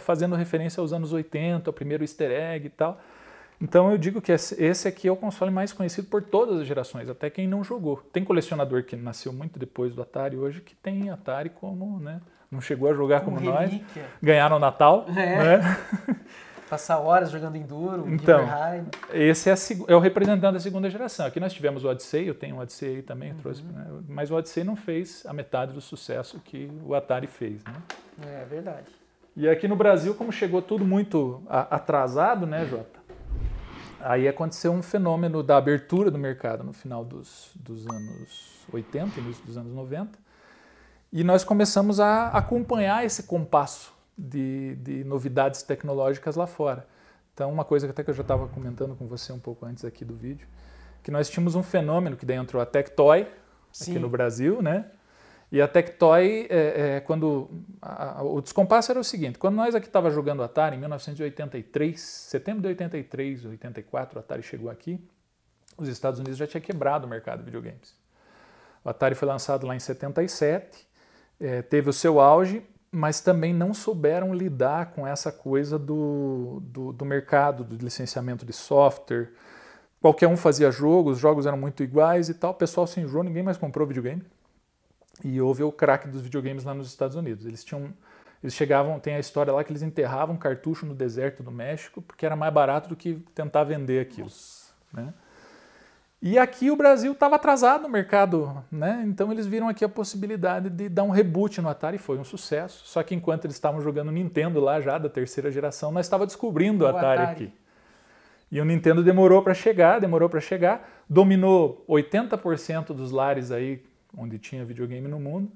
fazendo 0.00 0.36
referência 0.36 0.80
aos 0.80 0.92
anos 0.92 1.12
80, 1.12 1.68
ao 1.68 1.74
primeiro 1.74 2.04
easter 2.04 2.30
egg 2.30 2.66
e 2.66 2.70
tal. 2.70 3.00
Então 3.60 3.90
eu 3.90 3.96
digo 3.96 4.20
que 4.20 4.32
esse 4.32 4.88
aqui 4.88 5.08
é 5.08 5.12
o 5.12 5.16
console 5.16 5.50
mais 5.50 5.72
conhecido 5.72 6.08
por 6.08 6.22
todas 6.22 6.60
as 6.60 6.66
gerações, 6.66 7.08
até 7.08 7.30
quem 7.30 7.46
não 7.46 7.62
jogou. 7.62 7.96
Tem 8.12 8.24
colecionador 8.24 8.84
que 8.84 8.96
nasceu 8.96 9.32
muito 9.32 9.58
depois 9.58 9.94
do 9.94 10.02
Atari 10.02 10.36
hoje 10.36 10.60
que 10.60 10.74
tem 10.74 11.10
Atari 11.10 11.50
como, 11.50 11.98
né? 11.98 12.20
Não 12.50 12.60
chegou 12.60 12.90
a 12.90 12.94
jogar 12.94 13.22
como, 13.22 13.36
como 13.36 13.50
nós. 13.50 13.80
Ganhar 14.22 14.48
no 14.50 14.58
Natal. 14.58 15.06
É. 15.08 15.58
Né? 15.58 15.78
Passar 16.68 16.98
horas 16.98 17.30
jogando 17.30 17.56
Enduro, 17.56 18.08
então, 18.08 18.40
esse 19.12 19.50
é, 19.50 19.54
é, 19.86 19.94
o 19.94 20.00
representante 20.00 20.54
da 20.54 20.58
segunda 20.58 20.88
geração. 20.88 21.26
Aqui 21.26 21.38
nós 21.38 21.52
tivemos 21.52 21.84
o 21.84 21.88
Odyssey, 21.88 22.26
eu 22.26 22.34
tenho 22.34 22.56
o 22.56 22.58
Odyssey 22.58 22.96
aí 22.96 23.02
também, 23.02 23.32
uhum. 23.32 23.36
trouxe, 23.36 23.62
né? 23.62 23.86
mas 24.08 24.30
o 24.30 24.34
Odyssey 24.34 24.64
não 24.64 24.74
fez 24.74 25.24
a 25.26 25.32
metade 25.32 25.72
do 25.72 25.80
sucesso 25.80 26.40
que 26.40 26.72
o 26.82 26.94
Atari 26.94 27.26
fez. 27.26 27.62
Né? 27.64 27.74
É 28.26 28.44
verdade. 28.46 29.03
E 29.36 29.48
aqui 29.48 29.66
no 29.66 29.74
Brasil, 29.74 30.14
como 30.14 30.30
chegou 30.30 30.62
tudo 30.62 30.84
muito 30.84 31.42
atrasado, 31.48 32.46
né, 32.46 32.64
Jota? 32.66 33.00
Aí 34.00 34.28
aconteceu 34.28 34.70
um 34.70 34.82
fenômeno 34.82 35.42
da 35.42 35.56
abertura 35.56 36.10
do 36.10 36.18
mercado 36.18 36.62
no 36.62 36.72
final 36.72 37.04
dos, 37.04 37.50
dos 37.56 37.86
anos 37.88 38.64
80, 38.72 39.18
início 39.18 39.44
dos 39.44 39.56
anos 39.56 39.72
90, 39.72 40.16
e 41.12 41.24
nós 41.24 41.42
começamos 41.42 41.98
a 41.98 42.28
acompanhar 42.28 43.04
esse 43.04 43.24
compasso 43.24 43.92
de, 44.16 44.76
de 44.76 45.02
novidades 45.02 45.62
tecnológicas 45.62 46.36
lá 46.36 46.46
fora. 46.46 46.86
Então, 47.32 47.50
uma 47.50 47.64
coisa 47.64 47.86
que 47.86 47.90
até 47.90 48.04
que 48.04 48.10
eu 48.10 48.14
já 48.14 48.22
estava 48.22 48.46
comentando 48.46 48.94
com 48.94 49.08
você 49.08 49.32
um 49.32 49.38
pouco 49.40 49.66
antes 49.66 49.84
aqui 49.84 50.04
do 50.04 50.14
vídeo, 50.14 50.46
que 51.02 51.10
nós 51.10 51.28
tínhamos 51.28 51.56
um 51.56 51.62
fenômeno 51.62 52.16
que 52.16 52.24
daí 52.24 52.36
entrou 52.36 52.62
a 52.62 52.66
Tectoy 52.66 53.26
Sim. 53.72 53.90
aqui 53.90 54.00
no 54.00 54.08
Brasil, 54.08 54.62
né? 54.62 54.86
E 55.54 55.62
a 55.62 55.68
Tectoy, 55.68 56.48
é, 56.50 56.96
é, 56.96 57.00
quando 57.00 57.48
a, 57.80 58.18
a, 58.18 58.22
o 58.24 58.40
descompasso 58.40 58.90
era 58.90 58.98
o 58.98 59.04
seguinte: 59.04 59.38
quando 59.38 59.54
nós 59.54 59.72
aqui 59.72 59.86
estava 59.86 60.10
jogando 60.10 60.42
Atari 60.42 60.74
em 60.74 60.80
1983, 60.80 62.00
setembro 62.00 62.62
de 62.62 62.66
83, 62.66 63.44
84, 63.44 64.18
o 64.18 64.20
Atari 64.20 64.42
chegou 64.42 64.68
aqui, 64.68 64.98
os 65.78 65.86
Estados 65.86 66.18
Unidos 66.18 66.38
já 66.38 66.46
tinha 66.48 66.60
quebrado 66.60 67.06
o 67.06 67.08
mercado 67.08 67.38
de 67.38 67.44
videogames. 67.44 67.94
O 68.84 68.90
Atari 68.90 69.14
foi 69.14 69.28
lançado 69.28 69.64
lá 69.64 69.76
em 69.76 69.78
77, 69.78 70.88
é, 71.38 71.62
teve 71.62 71.88
o 71.88 71.92
seu 71.92 72.18
auge, 72.18 72.66
mas 72.90 73.20
também 73.20 73.54
não 73.54 73.72
souberam 73.72 74.34
lidar 74.34 74.86
com 74.86 75.06
essa 75.06 75.30
coisa 75.30 75.78
do, 75.78 76.60
do, 76.64 76.92
do, 76.92 77.04
mercado, 77.04 77.62
do 77.62 77.76
licenciamento 77.76 78.44
de 78.44 78.52
software. 78.52 79.30
Qualquer 80.00 80.26
um 80.26 80.36
fazia 80.36 80.72
jogos, 80.72 81.12
os 81.12 81.20
jogos 81.20 81.46
eram 81.46 81.58
muito 81.58 81.80
iguais 81.84 82.28
e 82.28 82.34
tal, 82.34 82.50
o 82.50 82.54
pessoal 82.54 82.88
se 82.88 82.98
enjoou, 82.98 83.22
ninguém 83.22 83.44
mais 83.44 83.56
comprou 83.56 83.86
videogame. 83.86 84.24
E 85.22 85.40
houve 85.40 85.62
o 85.62 85.70
crack 85.70 86.08
dos 86.08 86.22
videogames 86.22 86.64
lá 86.64 86.74
nos 86.74 86.88
Estados 86.88 87.16
Unidos. 87.16 87.46
Eles 87.46 87.62
tinham. 87.62 87.92
Eles 88.42 88.54
chegavam, 88.54 89.00
tem 89.00 89.14
a 89.14 89.18
história 89.18 89.50
lá 89.52 89.64
que 89.64 89.72
eles 89.72 89.80
enterravam 89.80 90.36
cartucho 90.36 90.84
no 90.84 90.94
deserto 90.94 91.42
do 91.42 91.50
México 91.50 92.02
porque 92.02 92.26
era 92.26 92.36
mais 92.36 92.52
barato 92.52 92.90
do 92.90 92.96
que 92.96 93.14
tentar 93.34 93.64
vender 93.64 94.00
aquilo. 94.00 94.28
Né? 94.92 95.14
E 96.26 96.38
aqui 96.38 96.70
o 96.70 96.76
Brasil 96.76 97.12
estava 97.12 97.36
atrasado 97.36 97.82
no 97.82 97.88
mercado, 97.88 98.64
né? 98.72 99.04
Então 99.06 99.30
eles 99.30 99.46
viram 99.46 99.68
aqui 99.68 99.84
a 99.84 99.88
possibilidade 99.90 100.70
de 100.70 100.88
dar 100.88 101.02
um 101.02 101.10
reboot 101.10 101.60
no 101.60 101.68
Atari, 101.68 101.98
foi 101.98 102.18
um 102.18 102.24
sucesso. 102.24 102.82
Só 102.86 103.02
que 103.02 103.14
enquanto 103.14 103.44
eles 103.44 103.56
estavam 103.56 103.82
jogando 103.82 104.10
Nintendo 104.10 104.58
lá 104.58 104.80
já 104.80 104.96
da 104.96 105.10
terceira 105.10 105.50
geração, 105.50 105.92
nós 105.92 106.06
estava 106.06 106.24
descobrindo 106.24 106.84
o 106.84 106.86
Atari, 106.86 107.22
Atari, 107.22 107.32
aqui. 107.32 107.52
E 108.50 108.58
o 108.58 108.64
Nintendo 108.64 109.04
demorou 109.04 109.42
para 109.42 109.52
chegar, 109.52 110.00
demorou 110.00 110.28
para 110.28 110.40
chegar, 110.40 110.88
dominou 111.08 111.84
80% 111.86 112.94
dos 112.94 113.10
lares 113.10 113.50
aí 113.50 113.82
onde 114.16 114.38
tinha 114.38 114.64
videogame 114.64 115.08
no 115.08 115.18
mundo. 115.18 115.50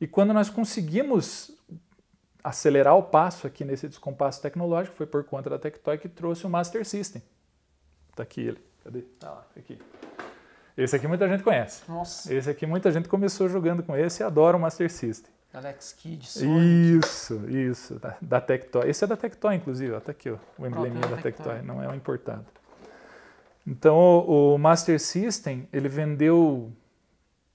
E 0.00 0.06
quando 0.06 0.32
nós 0.32 0.50
conseguimos 0.50 1.50
acelerar 2.42 2.96
o 2.96 3.02
passo 3.02 3.46
aqui 3.46 3.64
nesse 3.64 3.88
descompasso 3.88 4.42
tecnológico, 4.42 4.96
foi 4.96 5.06
por 5.06 5.22
conta 5.24 5.48
da 5.48 5.58
Tectoy 5.58 5.98
que 5.98 6.08
trouxe 6.08 6.46
o 6.46 6.50
Master 6.50 6.84
System. 6.84 7.22
Tá 8.14 8.22
aqui 8.22 8.40
ele. 8.40 8.58
Cadê? 8.82 9.02
Tá 9.18 9.30
lá, 9.30 9.46
aqui. 9.56 9.78
Esse 10.76 10.96
aqui 10.96 11.06
muita 11.06 11.28
gente 11.28 11.42
conhece. 11.42 11.82
Nossa. 11.88 12.32
Esse 12.32 12.50
aqui 12.50 12.66
muita 12.66 12.90
gente 12.90 13.08
começou 13.08 13.48
jogando 13.48 13.82
com 13.82 13.96
esse 13.96 14.22
e 14.22 14.24
adora 14.24 14.56
o 14.56 14.60
Master 14.60 14.90
System. 14.90 15.30
Alex 15.52 15.92
Kidd, 15.92 16.26
Sonic. 16.26 17.06
Isso, 17.06 17.50
isso, 17.50 17.98
da, 17.98 18.16
da 18.22 18.40
Tectoy. 18.40 18.88
Esse 18.88 19.04
é 19.04 19.06
da 19.06 19.16
Tectoy, 19.16 19.54
inclusive, 19.54 19.92
ó, 19.92 20.00
tá 20.00 20.12
aqui, 20.12 20.30
ó, 20.30 20.38
o 20.58 20.66
embleminha 20.66 21.06
da 21.06 21.18
Tectoy, 21.18 21.60
não 21.62 21.82
é 21.82 21.88
o 21.88 21.94
importado. 21.94 22.46
Então, 23.66 23.94
o, 23.94 24.54
o, 24.54 24.58
Master 24.58 24.98
System, 24.98 25.68
ele 25.70 25.88
vendeu 25.88 26.72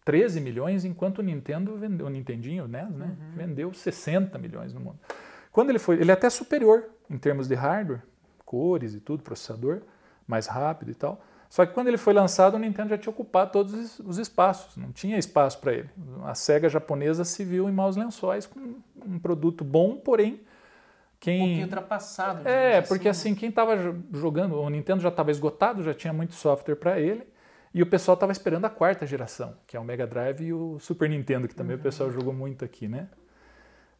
13 0.07 0.39
milhões, 0.39 0.85
enquanto 0.85 1.19
o 1.19 1.21
Nintendo 1.21 1.75
vendeu, 1.75 2.05
o 2.05 2.09
Nintendinho, 2.09 2.65
NES, 2.65 2.89
né, 2.91 3.05
uhum. 3.07 3.35
vendeu 3.35 3.73
60 3.73 4.37
milhões 4.37 4.73
no 4.73 4.79
mundo. 4.79 4.97
Quando 5.51 5.69
ele 5.69 5.79
foi, 5.79 5.99
ele 5.99 6.09
é 6.09 6.13
até 6.13 6.29
superior 6.29 6.85
em 7.09 7.17
termos 7.17 7.45
de 7.45 7.55
hardware, 7.55 8.01
cores 8.45 8.93
e 8.93 9.01
tudo, 9.01 9.21
processador, 9.21 9.81
mais 10.25 10.47
rápido 10.47 10.91
e 10.91 10.95
tal. 10.95 11.21
Só 11.49 11.65
que 11.65 11.73
quando 11.73 11.89
ele 11.89 11.97
foi 11.97 12.13
lançado, 12.13 12.53
o 12.53 12.57
Nintendo 12.57 12.87
já 12.87 12.97
tinha 12.97 13.11
ocupado 13.11 13.51
todos 13.51 13.99
os 13.99 14.17
espaços, 14.17 14.77
não 14.77 14.93
tinha 14.93 15.17
espaço 15.17 15.59
para 15.59 15.73
ele. 15.73 15.89
A 16.23 16.33
SEGA 16.33 16.69
japonesa 16.69 17.25
se 17.25 17.43
viu 17.43 17.67
em 17.67 17.73
maus 17.73 17.97
lençóis 17.97 18.45
com 18.45 18.75
um 19.05 19.19
produto 19.19 19.65
bom, 19.65 19.97
porém 19.97 20.39
quem... 21.19 21.35
Um 21.35 21.45
pouquinho 21.47 21.65
ultrapassado. 21.65 22.47
É, 22.47 22.79
porque 22.79 23.09
assim, 23.09 23.31
assim 23.31 23.37
quem 23.37 23.49
estava 23.49 23.75
jogando, 24.13 24.55
o 24.55 24.69
Nintendo 24.69 25.01
já 25.01 25.09
estava 25.09 25.31
esgotado, 25.31 25.83
já 25.83 25.93
tinha 25.93 26.13
muito 26.13 26.33
software 26.33 26.75
para 26.75 26.97
ele, 26.97 27.27
e 27.73 27.81
o 27.81 27.85
pessoal 27.85 28.13
estava 28.13 28.31
esperando 28.31 28.65
a 28.65 28.69
quarta 28.69 29.05
geração, 29.05 29.55
que 29.65 29.75
é 29.75 29.79
o 29.79 29.83
Mega 29.83 30.07
Drive 30.07 30.41
e 30.41 30.53
o 30.53 30.79
Super 30.79 31.09
Nintendo, 31.09 31.47
que 31.47 31.55
também 31.55 31.75
uhum. 31.75 31.79
o 31.79 31.83
pessoal 31.83 32.11
jogou 32.11 32.33
muito 32.33 32.63
aqui, 32.63 32.87
né? 32.87 33.07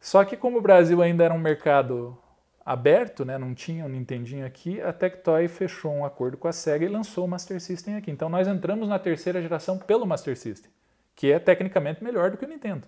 Só 0.00 0.24
que 0.24 0.36
como 0.36 0.58
o 0.58 0.60
Brasil 0.60 1.02
ainda 1.02 1.24
era 1.24 1.34
um 1.34 1.38
mercado 1.38 2.16
aberto, 2.64 3.24
né, 3.24 3.38
não 3.38 3.54
tinha 3.54 3.84
um 3.84 3.88
Nintendinho 3.88 4.44
aqui, 4.44 4.80
a 4.82 4.92
Tectoy 4.92 5.48
fechou 5.48 5.90
um 5.90 6.04
acordo 6.04 6.36
com 6.36 6.46
a 6.46 6.52
SEGA 6.52 6.84
e 6.84 6.88
lançou 6.88 7.24
o 7.24 7.28
Master 7.28 7.58
System 7.60 7.96
aqui. 7.96 8.10
Então 8.10 8.28
nós 8.28 8.46
entramos 8.46 8.88
na 8.88 8.98
terceira 8.98 9.40
geração 9.40 9.78
pelo 9.78 10.06
Master 10.06 10.36
System, 10.36 10.70
que 11.16 11.32
é 11.32 11.38
tecnicamente 11.38 12.04
melhor 12.04 12.30
do 12.30 12.36
que 12.36 12.44
o 12.44 12.48
Nintendo. 12.48 12.86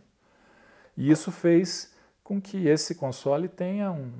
E 0.97 1.11
isso 1.11 1.33
fez 1.33 1.97
com 2.23 2.41
que 2.41 2.69
esse 2.69 2.95
console 2.95 3.49
tenha 3.49 3.91
um, 3.91 4.13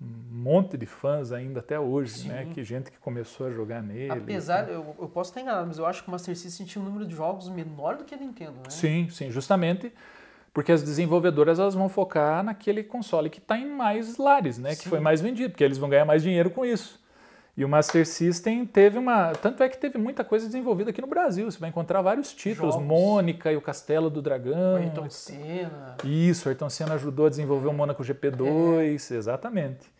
um 0.00 0.42
monte 0.42 0.76
de 0.76 0.84
fãs 0.84 1.32
ainda 1.32 1.60
até 1.60 1.80
hoje, 1.80 2.28
né? 2.28 2.48
Que 2.52 2.62
gente 2.62 2.90
que 2.90 2.98
começou 2.98 3.46
a 3.46 3.50
jogar 3.50 3.82
nele. 3.82 4.12
Apesar, 4.12 4.68
eu, 4.68 4.94
eu, 4.98 5.08
posso 5.08 5.30
estar 5.30 5.40
enganado, 5.40 5.66
mas 5.66 5.78
eu 5.78 5.86
acho 5.86 6.02
que 6.02 6.08
o 6.08 6.12
Master 6.12 6.36
System 6.36 6.66
tinha 6.66 6.82
um 6.82 6.84
número 6.84 7.06
de 7.06 7.14
jogos 7.14 7.48
menor 7.48 7.96
do 7.96 8.04
que 8.04 8.14
a 8.14 8.18
Nintendo, 8.18 8.52
né? 8.52 8.68
Sim, 8.70 9.08
sim, 9.10 9.30
justamente 9.30 9.92
porque 10.56 10.72
as 10.72 10.82
desenvolvedoras 10.82 11.58
elas 11.58 11.74
vão 11.74 11.86
focar 11.86 12.42
naquele 12.42 12.82
console 12.82 13.28
que 13.28 13.38
está 13.38 13.58
em 13.58 13.66
mais 13.66 14.16
lares, 14.16 14.56
né? 14.56 14.74
Que 14.74 14.88
foi 14.88 15.00
mais 15.00 15.20
vendido, 15.20 15.50
porque 15.50 15.62
eles 15.62 15.76
vão 15.76 15.86
ganhar 15.86 16.06
mais 16.06 16.22
dinheiro 16.22 16.48
com 16.48 16.64
isso. 16.64 16.98
E 17.56 17.64
o 17.64 17.68
Master 17.68 18.06
System 18.06 18.66
teve 18.66 18.98
uma. 18.98 19.32
Tanto 19.32 19.62
é 19.62 19.68
que 19.68 19.78
teve 19.78 19.96
muita 19.96 20.22
coisa 20.22 20.44
desenvolvida 20.44 20.90
aqui 20.90 21.00
no 21.00 21.06
Brasil. 21.06 21.50
Você 21.50 21.58
vai 21.58 21.70
encontrar 21.70 22.02
vários 22.02 22.34
títulos. 22.34 22.74
Jogos. 22.74 22.86
Mônica 22.86 23.50
e 23.50 23.56
o 23.56 23.62
Castelo 23.62 24.10
do 24.10 24.20
Dragão. 24.20 24.74
O 24.74 24.76
Ayrton 24.76 25.08
Senna. 25.08 25.96
Isso, 26.04 26.46
o 26.46 26.50
Ayrton 26.50 26.68
Senna 26.68 26.94
ajudou 26.94 27.26
a 27.26 27.30
desenvolver 27.30 27.68
o 27.68 27.72
Monaco 27.72 28.02
GP2, 28.02 29.10
é. 29.10 29.14
exatamente. 29.14 29.90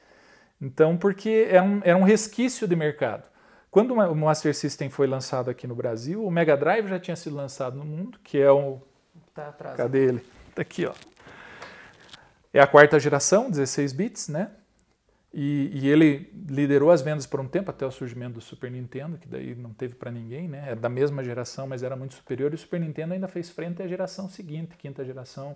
Então, 0.61 0.99
porque 0.99 1.49
era 1.51 1.63
um, 1.63 1.81
era 1.83 1.97
um 1.97 2.03
resquício 2.03 2.69
de 2.69 2.77
mercado. 2.77 3.27
Quando 3.71 3.95
o 3.95 4.15
Master 4.15 4.55
System 4.55 4.91
foi 4.91 5.07
lançado 5.07 5.51
aqui 5.51 5.67
no 5.67 5.75
Brasil, 5.75 6.25
o 6.25 6.31
Mega 6.31 6.57
Drive 6.57 6.89
já 6.89 6.99
tinha 6.99 7.17
sido 7.17 7.37
lançado 7.37 7.77
no 7.77 7.85
mundo, 7.85 8.19
que 8.23 8.39
é 8.39 8.51
o. 8.51 8.81
Tá 9.35 9.49
atrás. 9.49 9.77
Cadê 9.77 10.09
ele? 10.09 10.25
Tá 10.55 10.61
aqui, 10.61 10.85
ó. 10.85 10.93
É 12.53 12.61
a 12.61 12.67
quarta 12.67 12.99
geração, 12.99 13.51
16 13.51 13.93
bits, 13.93 14.29
né? 14.29 14.51
E, 15.39 15.71
e, 15.71 15.89
ele 15.91 16.33
liderou 16.49 16.91
as 16.91 17.03
vendas 17.03 17.27
por 17.27 17.39
um 17.39 17.47
tempo 17.47 17.71
até 17.71 17.85
o 17.85 17.91
surgimento 17.91 18.37
do 18.37 18.41
Super 18.41 18.71
Nintendo, 18.71 19.19
que 19.19 19.29
daí 19.29 19.55
não 19.55 19.71
teve 19.71 19.95
para 19.95 20.11
ninguém, 20.11 20.49
né? 20.49 20.65
Era 20.69 20.77
da 20.77 20.89
mesma 20.89 21.23
geração, 21.23 21.67
mas 21.67 21.83
era 21.83 21.95
muito 21.95 22.15
superior. 22.15 22.53
E 22.53 22.55
o 22.55 22.59
Super 22.59 22.81
Nintendo 22.81 23.13
ainda 23.13 23.29
fez 23.29 23.51
frente 23.51 23.83
à 23.83 23.87
geração 23.87 24.31
seguinte, 24.31 24.79
quinta 24.79 25.05
geração, 25.05 25.55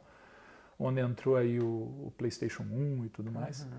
onde 0.78 1.00
entrou 1.00 1.34
aí 1.34 1.58
o, 1.58 1.64
o 1.64 2.12
PlayStation 2.18 2.62
1 2.62 3.06
e 3.06 3.08
tudo 3.08 3.32
mais. 3.32 3.62
Uhum. 3.62 3.70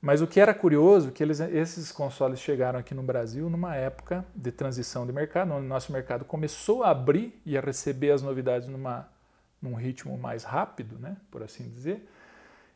Mas 0.00 0.22
o 0.22 0.26
que 0.26 0.40
era 0.40 0.54
curioso, 0.54 1.12
que 1.12 1.22
eles, 1.22 1.40
esses 1.40 1.92
consoles 1.92 2.40
chegaram 2.40 2.78
aqui 2.78 2.94
no 2.94 3.02
Brasil 3.02 3.50
numa 3.50 3.76
época 3.76 4.24
de 4.34 4.50
transição 4.50 5.06
de 5.06 5.12
mercado, 5.12 5.52
onde 5.52 5.66
o 5.66 5.68
nosso 5.68 5.92
mercado 5.92 6.24
começou 6.24 6.82
a 6.82 6.90
abrir 6.90 7.38
e 7.44 7.58
a 7.58 7.60
receber 7.60 8.12
as 8.12 8.22
novidades 8.22 8.66
numa 8.66 9.10
num 9.60 9.74
ritmo 9.74 10.16
mais 10.18 10.44
rápido, 10.44 10.98
né, 10.98 11.16
por 11.30 11.42
assim 11.42 11.68
dizer. 11.70 12.06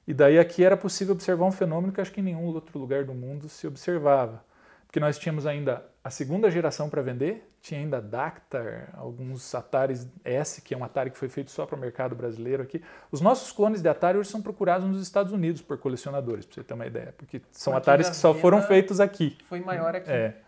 E 0.08 0.14
daí 0.14 0.38
aqui 0.38 0.64
era 0.64 0.74
possível 0.74 1.12
observar 1.12 1.44
um 1.44 1.52
fenômeno 1.52 1.92
que 1.92 2.00
acho 2.00 2.10
que 2.10 2.20
em 2.20 2.24
nenhum 2.24 2.46
outro 2.46 2.78
lugar 2.78 3.04
do 3.04 3.12
mundo 3.12 3.46
se 3.46 3.66
observava. 3.66 4.42
Porque 4.86 4.98
nós 4.98 5.18
tínhamos 5.18 5.44
ainda 5.44 5.84
a 6.02 6.08
segunda 6.08 6.50
geração 6.50 6.88
para 6.88 7.02
vender, 7.02 7.46
tinha 7.60 7.78
ainda 7.78 8.00
Dactar, 8.00 8.88
alguns 8.94 9.54
Ataris 9.54 10.08
S, 10.24 10.62
que 10.62 10.72
é 10.72 10.78
um 10.78 10.82
Atari 10.82 11.10
que 11.10 11.18
foi 11.18 11.28
feito 11.28 11.50
só 11.50 11.66
para 11.66 11.76
o 11.76 11.78
mercado 11.78 12.16
brasileiro 12.16 12.62
aqui. 12.62 12.82
Os 13.12 13.20
nossos 13.20 13.52
clones 13.52 13.82
de 13.82 13.88
Atari 13.90 14.16
hoje 14.16 14.30
são 14.30 14.40
procurados 14.40 14.88
nos 14.88 15.02
Estados 15.02 15.30
Unidos 15.30 15.60
por 15.60 15.76
colecionadores, 15.76 16.46
para 16.46 16.54
você 16.54 16.64
ter 16.64 16.72
uma 16.72 16.86
ideia, 16.86 17.14
porque 17.14 17.42
são 17.52 17.74
porque 17.74 17.90
Ataris 17.90 18.08
que 18.08 18.16
só 18.16 18.32
foram 18.32 18.62
feitos 18.62 19.00
aqui. 19.00 19.36
Foi 19.44 19.60
maior 19.60 19.94
aqui. 19.94 20.10
É, 20.10 20.38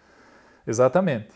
exatamente. 0.66 1.34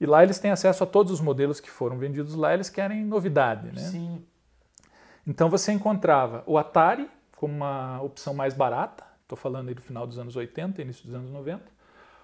E 0.00 0.06
lá 0.06 0.22
eles 0.22 0.38
têm 0.38 0.50
acesso 0.50 0.82
a 0.82 0.86
todos 0.86 1.12
os 1.12 1.20
modelos 1.20 1.60
que 1.60 1.70
foram 1.70 1.98
vendidos 1.98 2.34
lá, 2.34 2.54
eles 2.54 2.70
querem 2.70 3.04
novidade, 3.04 3.66
né? 3.66 3.82
Sim. 3.82 4.24
Então 5.26 5.50
você 5.50 5.72
encontrava 5.72 6.42
o 6.46 6.56
Atari 6.56 7.06
como 7.36 7.54
uma 7.54 8.02
opção 8.02 8.34
mais 8.34 8.54
barata, 8.54 9.04
Estou 9.26 9.36
falando 9.36 9.68
aí 9.68 9.74
do 9.74 9.82
final 9.82 10.06
dos 10.06 10.20
anos 10.20 10.36
80, 10.36 10.80
início 10.80 11.04
dos 11.04 11.12
anos 11.12 11.32
90. 11.32 11.60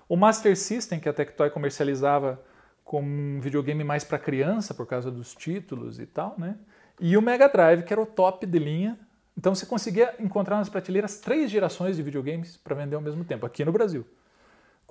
O 0.09 0.16
Master 0.16 0.57
System, 0.57 1.00
que 1.00 1.09
a 1.09 1.12
Tectoy 1.12 1.50
comercializava 1.50 2.40
como 2.85 3.09
um 3.09 3.40
videogame 3.40 3.83
mais 3.83 4.04
para 4.04 4.21
criança, 4.21 4.73
por 4.73 4.87
causa 4.87 5.11
dos 5.11 5.35
títulos 5.35 5.99
e 5.99 6.07
tal, 6.07 6.37
né? 6.38 6.57
E 7.00 7.16
o 7.16 7.23
Mega 7.23 7.49
Drive, 7.49 7.83
que 7.83 7.92
era 7.92 8.00
o 8.00 8.07
top 8.07 8.47
de 8.47 8.59
linha. 8.59 8.97
Então 9.37 9.52
você 9.52 9.66
conseguia 9.66 10.14
encontrar 10.21 10.59
nas 10.59 10.69
prateleiras 10.69 11.19
três 11.19 11.50
gerações 11.50 11.97
de 11.97 12.04
videogames 12.04 12.57
para 12.57 12.76
vender 12.76 12.95
ao 12.95 13.02
mesmo 13.02 13.25
tempo, 13.25 13.45
aqui 13.45 13.64
no 13.64 13.73
Brasil. 13.73 14.07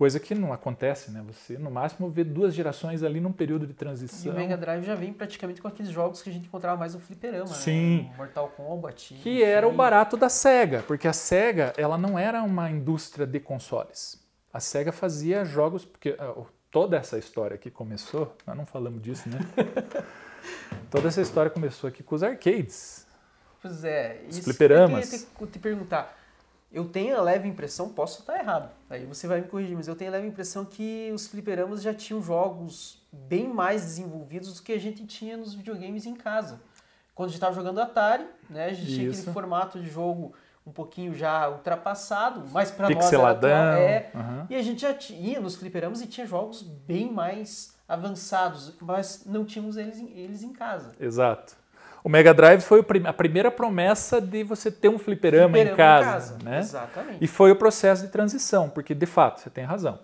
Coisa 0.01 0.19
que 0.19 0.33
não 0.33 0.51
acontece, 0.51 1.11
né? 1.11 1.23
Você, 1.27 1.59
no 1.59 1.69
máximo, 1.69 2.09
vê 2.09 2.23
duas 2.23 2.55
gerações 2.55 3.03
ali 3.03 3.19
num 3.19 3.31
período 3.31 3.67
de 3.67 3.73
transição. 3.75 4.31
E 4.31 4.35
o 4.35 4.35
Mega 4.35 4.57
Drive 4.57 4.83
já 4.83 4.95
vem 4.95 5.13
praticamente 5.13 5.61
com 5.61 5.67
aqueles 5.67 5.91
jogos 5.91 6.23
que 6.23 6.29
a 6.31 6.33
gente 6.33 6.47
encontrava 6.47 6.75
mais 6.75 6.95
no 6.95 6.99
fliperama, 6.99 7.45
Sim. 7.45 8.07
né? 8.09 8.15
Mortal 8.17 8.49
Kombat. 8.57 9.13
Que 9.13 9.29
enfim. 9.29 9.43
era 9.43 9.67
o 9.67 9.71
barato 9.71 10.17
da 10.17 10.27
SEGA, 10.27 10.83
porque 10.87 11.07
a 11.07 11.13
SEGA, 11.13 11.71
ela 11.77 11.99
não 11.99 12.17
era 12.17 12.41
uma 12.41 12.67
indústria 12.71 13.27
de 13.27 13.39
consoles. 13.39 14.19
A 14.51 14.59
SEGA 14.59 14.91
fazia 14.91 15.45
jogos, 15.45 15.85
porque 15.85 16.17
uh, 16.19 16.47
toda 16.71 16.97
essa 16.97 17.19
história 17.19 17.55
que 17.55 17.69
começou, 17.69 18.35
nós 18.47 18.57
não 18.57 18.65
falamos 18.65 19.03
disso, 19.03 19.29
né? 19.29 19.37
toda 20.89 21.09
essa 21.09 21.21
história 21.21 21.51
começou 21.51 21.87
aqui 21.87 22.01
com 22.01 22.15
os 22.15 22.23
arcades. 22.23 23.05
Pois 23.61 23.83
é, 23.83 24.23
os 24.27 24.37
isso 24.37 24.45
fliperamas. 24.45 25.13
eu 25.13 25.19
ia 25.19 25.25
te, 25.45 25.51
te 25.51 25.59
perguntar 25.59 26.20
eu 26.71 26.85
tenho 26.85 27.17
a 27.17 27.21
leve 27.21 27.47
impressão, 27.47 27.89
posso 27.89 28.21
estar 28.21 28.39
errado, 28.39 28.69
aí 28.89 29.05
você 29.05 29.27
vai 29.27 29.41
me 29.41 29.47
corrigir, 29.47 29.75
mas 29.75 29.87
eu 29.87 29.95
tenho 29.95 30.09
a 30.09 30.13
leve 30.13 30.27
impressão 30.27 30.63
que 30.63 31.11
os 31.13 31.27
fliperamas 31.27 31.81
já 31.81 31.93
tinham 31.93 32.21
jogos 32.21 33.01
bem 33.11 33.47
mais 33.47 33.81
desenvolvidos 33.81 34.55
do 34.55 34.63
que 34.63 34.71
a 34.71 34.79
gente 34.79 35.05
tinha 35.05 35.35
nos 35.35 35.53
videogames 35.53 36.05
em 36.05 36.15
casa. 36.15 36.61
Quando 37.13 37.27
a 37.27 37.29
gente 37.29 37.37
estava 37.37 37.53
jogando 37.53 37.79
Atari, 37.79 38.25
né, 38.49 38.67
a 38.67 38.73
gente 38.73 38.87
Isso. 38.87 38.95
tinha 38.95 39.11
aquele 39.11 39.33
formato 39.33 39.79
de 39.79 39.89
jogo 39.89 40.33
um 40.65 40.71
pouquinho 40.71 41.13
já 41.13 41.49
ultrapassado, 41.49 42.45
mas 42.51 42.71
para 42.71 42.89
nós 42.89 43.11
era 43.11 43.31
atual, 43.31 43.51
é, 43.51 44.11
uhum. 44.13 44.45
e 44.49 44.55
a 44.55 44.61
gente 44.61 44.81
já 44.81 44.93
tinha 44.93 45.39
nos 45.39 45.55
fliperamas 45.55 46.01
e 46.01 46.07
tinha 46.07 46.25
jogos 46.25 46.61
bem 46.61 47.11
mais 47.11 47.75
avançados, 47.87 48.73
mas 48.79 49.23
não 49.25 49.43
tínhamos 49.43 49.75
eles, 49.75 49.99
eles 49.99 50.43
em 50.43 50.53
casa. 50.53 50.93
Exato. 50.99 51.57
O 52.03 52.09
Mega 52.09 52.33
Drive 52.33 52.61
foi 52.61 52.83
a 53.05 53.13
primeira 53.13 53.51
promessa 53.51 54.19
de 54.19 54.43
você 54.43 54.71
ter 54.71 54.89
um 54.89 54.97
fliperama, 54.97 55.53
fliperama 55.53 55.73
em, 55.73 55.77
casa, 55.77 56.07
em 56.07 56.11
casa, 56.11 56.37
né? 56.43 56.59
Exatamente. 56.59 57.17
E 57.21 57.27
foi 57.27 57.51
o 57.51 57.55
processo 57.55 58.05
de 58.05 58.11
transição, 58.11 58.69
porque 58.69 58.95
de 58.95 59.05
fato 59.05 59.39
você 59.39 59.49
tem 59.49 59.63
razão. 59.63 59.99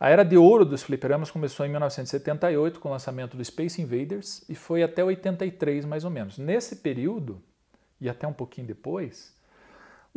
A 0.00 0.10
era 0.10 0.22
de 0.22 0.36
ouro 0.36 0.64
dos 0.64 0.82
fliperamas 0.82 1.30
começou 1.30 1.66
em 1.66 1.70
1978 1.70 2.78
com 2.78 2.88
o 2.88 2.92
lançamento 2.92 3.36
do 3.36 3.44
Space 3.44 3.80
Invaders 3.82 4.44
e 4.48 4.54
foi 4.54 4.82
até 4.82 5.02
83 5.02 5.84
mais 5.84 6.04
ou 6.04 6.10
menos. 6.10 6.38
Nesse 6.38 6.76
período 6.76 7.42
e 8.00 8.08
até 8.08 8.26
um 8.26 8.32
pouquinho 8.32 8.66
depois, 8.66 9.34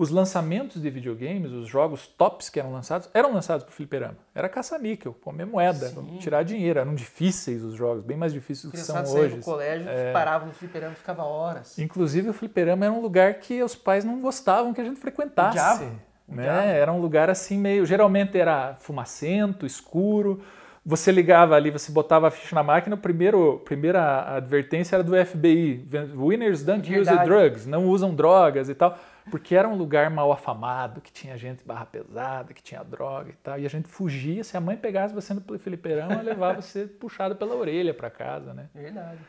os 0.01 0.09
lançamentos 0.09 0.81
de 0.81 0.89
videogames, 0.89 1.51
os 1.51 1.67
jogos 1.67 2.07
tops 2.07 2.49
que 2.49 2.59
eram 2.59 2.73
lançados, 2.73 3.07
eram 3.13 3.31
lançados 3.31 3.63
para 3.63 3.71
o 3.71 3.75
fliperama. 3.75 4.17
Era 4.33 4.49
caça-níquel, 4.49 5.13
comer 5.13 5.45
moeda, 5.45 5.89
Sim. 5.89 6.17
tirar 6.17 6.41
dinheiro. 6.41 6.79
Eram 6.79 6.95
difíceis 6.95 7.63
os 7.63 7.75
jogos, 7.75 8.03
bem 8.03 8.17
mais 8.17 8.33
difíceis 8.33 8.65
do 8.65 8.71
que 8.71 8.79
são 8.79 8.99
hoje. 9.13 9.35
do 9.35 9.43
colégio, 9.43 9.87
é... 9.87 10.11
parava 10.11 10.47
no 10.47 10.53
fliperama 10.53 10.93
e 10.93 10.95
ficava 10.95 11.23
horas. 11.23 11.77
Inclusive 11.77 12.31
o 12.31 12.33
fliperama 12.33 12.83
era 12.85 12.91
um 12.91 12.99
lugar 12.99 13.35
que 13.35 13.61
os 13.61 13.75
pais 13.75 14.03
não 14.03 14.19
gostavam 14.19 14.73
que 14.73 14.81
a 14.81 14.83
gente 14.83 14.99
frequentasse. 14.99 15.59
Odiava. 15.59 15.91
Né? 16.27 16.79
Era 16.79 16.91
um 16.91 16.99
lugar 16.99 17.29
assim 17.29 17.59
meio... 17.59 17.85
Geralmente 17.85 18.39
era 18.39 18.77
fumacento, 18.79 19.67
escuro. 19.67 20.41
Você 20.83 21.11
ligava 21.11 21.53
ali, 21.53 21.69
você 21.69 21.91
botava 21.91 22.27
a 22.27 22.31
ficha 22.31 22.55
na 22.55 22.63
máquina, 22.63 22.95
a 22.95 22.97
primeiro, 22.97 23.61
primeira 23.63 24.35
advertência 24.35 24.95
era 24.95 25.03
do 25.03 25.13
FBI. 25.13 25.87
Winners 26.15 26.63
don't 26.63 26.89
Verdade. 26.89 27.19
use 27.19 27.23
drugs, 27.23 27.67
não 27.67 27.85
usam 27.85 28.15
drogas 28.15 28.67
e 28.67 28.73
tal 28.73 28.97
porque 29.29 29.55
era 29.55 29.67
um 29.67 29.75
lugar 29.75 30.09
mal 30.09 30.31
afamado, 30.31 31.01
que 31.01 31.11
tinha 31.11 31.37
gente 31.37 31.63
barra 31.63 31.85
pesada, 31.85 32.53
que 32.53 32.63
tinha 32.63 32.83
droga 32.83 33.29
e 33.29 33.35
tal. 33.35 33.59
E 33.59 33.65
a 33.65 33.69
gente 33.69 33.87
fugia, 33.87 34.43
se 34.43 34.57
a 34.57 34.61
mãe 34.61 34.75
pegasse 34.75 35.13
você 35.13 35.33
no 35.33 35.41
fliperão, 35.59 36.11
ela 36.11 36.21
levava 36.21 36.61
você 36.61 36.87
puxado 36.87 37.35
pela 37.35 37.55
orelha 37.55 37.93
para 37.93 38.09
casa, 38.09 38.53
né? 38.53 38.69
Verdade. 38.73 39.19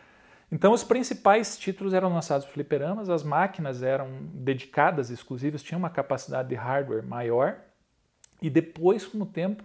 Então 0.50 0.72
os 0.72 0.85
principais 0.85 1.59
títulos 1.59 1.94
eram 1.94 2.12
lançados 2.12 2.46
por 2.46 2.52
fliperamas, 2.52 3.09
as 3.09 3.22
máquinas 3.22 3.83
eram 3.83 4.09
dedicadas, 4.35 5.09
exclusivas, 5.11 5.62
tinham 5.62 5.78
uma 5.78 5.90
capacidade 5.90 6.48
de 6.50 6.55
hardware 6.55 7.02
maior. 7.02 7.57
E 8.40 8.50
depois, 8.50 9.07
com 9.07 9.22
o 9.22 9.26
tempo, 9.26 9.64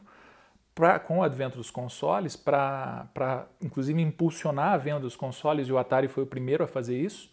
pra, 0.73 0.99
com 0.99 1.19
o 1.19 1.23
advento 1.23 1.57
dos 1.57 1.69
consoles, 1.69 2.35
para 2.35 3.47
inclusive 3.61 4.01
impulsionar 4.01 4.73
a 4.73 4.77
venda 4.77 4.99
dos 5.01 5.15
consoles, 5.15 5.67
e 5.67 5.73
o 5.73 5.77
Atari 5.77 6.07
foi 6.07 6.23
o 6.23 6.27
primeiro 6.27 6.63
a 6.63 6.67
fazer 6.67 6.97
isso, 6.97 7.29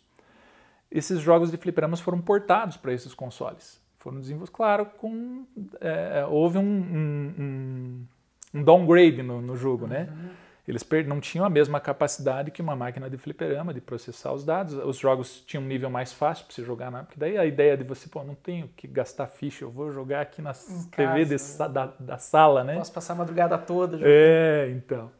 esses 0.94 1.20
jogos 1.20 1.50
de 1.50 1.56
fliperamas 1.56 2.00
foram 2.00 2.20
portados 2.20 2.76
para 2.76 2.92
esses 2.92 3.12
consoles. 3.12 3.82
Foram 3.98 4.20
desenvolvidos, 4.20 4.54
claro, 4.54 4.86
com 4.86 5.44
é, 5.80 6.20
é 6.20 6.26
houve 6.26 6.58
um, 6.58 6.62
um, 6.62 8.06
um, 8.54 8.62
downgrade 8.62 9.22
no, 9.22 9.42
no 9.42 9.56
jogo, 9.56 9.86
né? 9.86 10.08
uhum. 10.10 10.22
né? 10.22 10.30
Eles 10.66 10.86
não 11.06 11.20
tinham 11.20 11.44
a 11.44 11.50
mesma 11.50 11.78
capacidade 11.78 12.50
que 12.50 12.62
uma 12.62 12.74
máquina 12.74 13.10
de 13.10 13.18
fliperama 13.18 13.74
de 13.74 13.82
processar 13.82 14.32
os 14.32 14.46
dados. 14.46 14.72
Os 14.72 14.96
jogos 14.96 15.42
tinham 15.46 15.62
um 15.62 15.66
nível 15.66 15.90
mais 15.90 16.10
fácil 16.10 16.46
para 16.46 16.54
você 16.54 16.64
jogar, 16.64 16.90
né? 16.90 17.02
porque 17.02 17.20
daí 17.20 17.36
a 17.36 17.44
ideia 17.44 17.76
de 17.76 17.84
você, 17.84 18.08
pô, 18.08 18.24
não 18.24 18.34
tenho 18.34 18.68
que 18.74 18.86
gastar 18.86 19.26
ficha, 19.26 19.64
eu 19.64 19.70
vou 19.70 19.92
jogar 19.92 20.22
aqui 20.22 20.40
na 20.40 20.52
em 20.52 20.84
TV 20.84 21.26
casa, 21.26 21.58
de, 21.58 21.58
né? 21.58 21.68
da, 21.68 21.86
da, 22.00 22.18
sala, 22.18 22.64
né? 22.64 22.76
Posso 22.76 22.92
passar 22.92 23.12
a 23.12 23.16
madrugada 23.16 23.58
toda. 23.58 23.98
Jogando. 23.98 24.10
É, 24.10 24.70
então. 24.70 25.10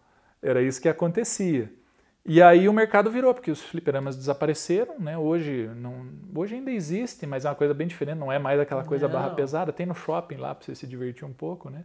Era 0.42 0.62
isso 0.62 0.80
que 0.80 0.88
acontecia. 0.88 1.70
E 2.26 2.40
aí 2.40 2.68
o 2.68 2.72
mercado 2.72 3.10
virou, 3.10 3.34
porque 3.34 3.50
os 3.50 3.60
fliperamas 3.60 4.16
desapareceram, 4.16 4.98
né? 4.98 5.18
Hoje, 5.18 5.70
não, 5.76 6.06
hoje 6.34 6.54
ainda 6.54 6.70
existe, 6.70 7.26
mas 7.26 7.44
é 7.44 7.48
uma 7.50 7.54
coisa 7.54 7.74
bem 7.74 7.86
diferente, 7.86 8.18
não 8.18 8.32
é 8.32 8.38
mais 8.38 8.58
aquela 8.58 8.82
coisa 8.82 9.06
não. 9.06 9.12
barra 9.14 9.30
pesada. 9.30 9.72
Tem 9.72 9.84
no 9.84 9.94
shopping 9.94 10.36
lá 10.36 10.54
para 10.54 10.64
você 10.64 10.74
se 10.74 10.86
divertir 10.86 11.26
um 11.26 11.32
pouco, 11.32 11.68
né? 11.68 11.84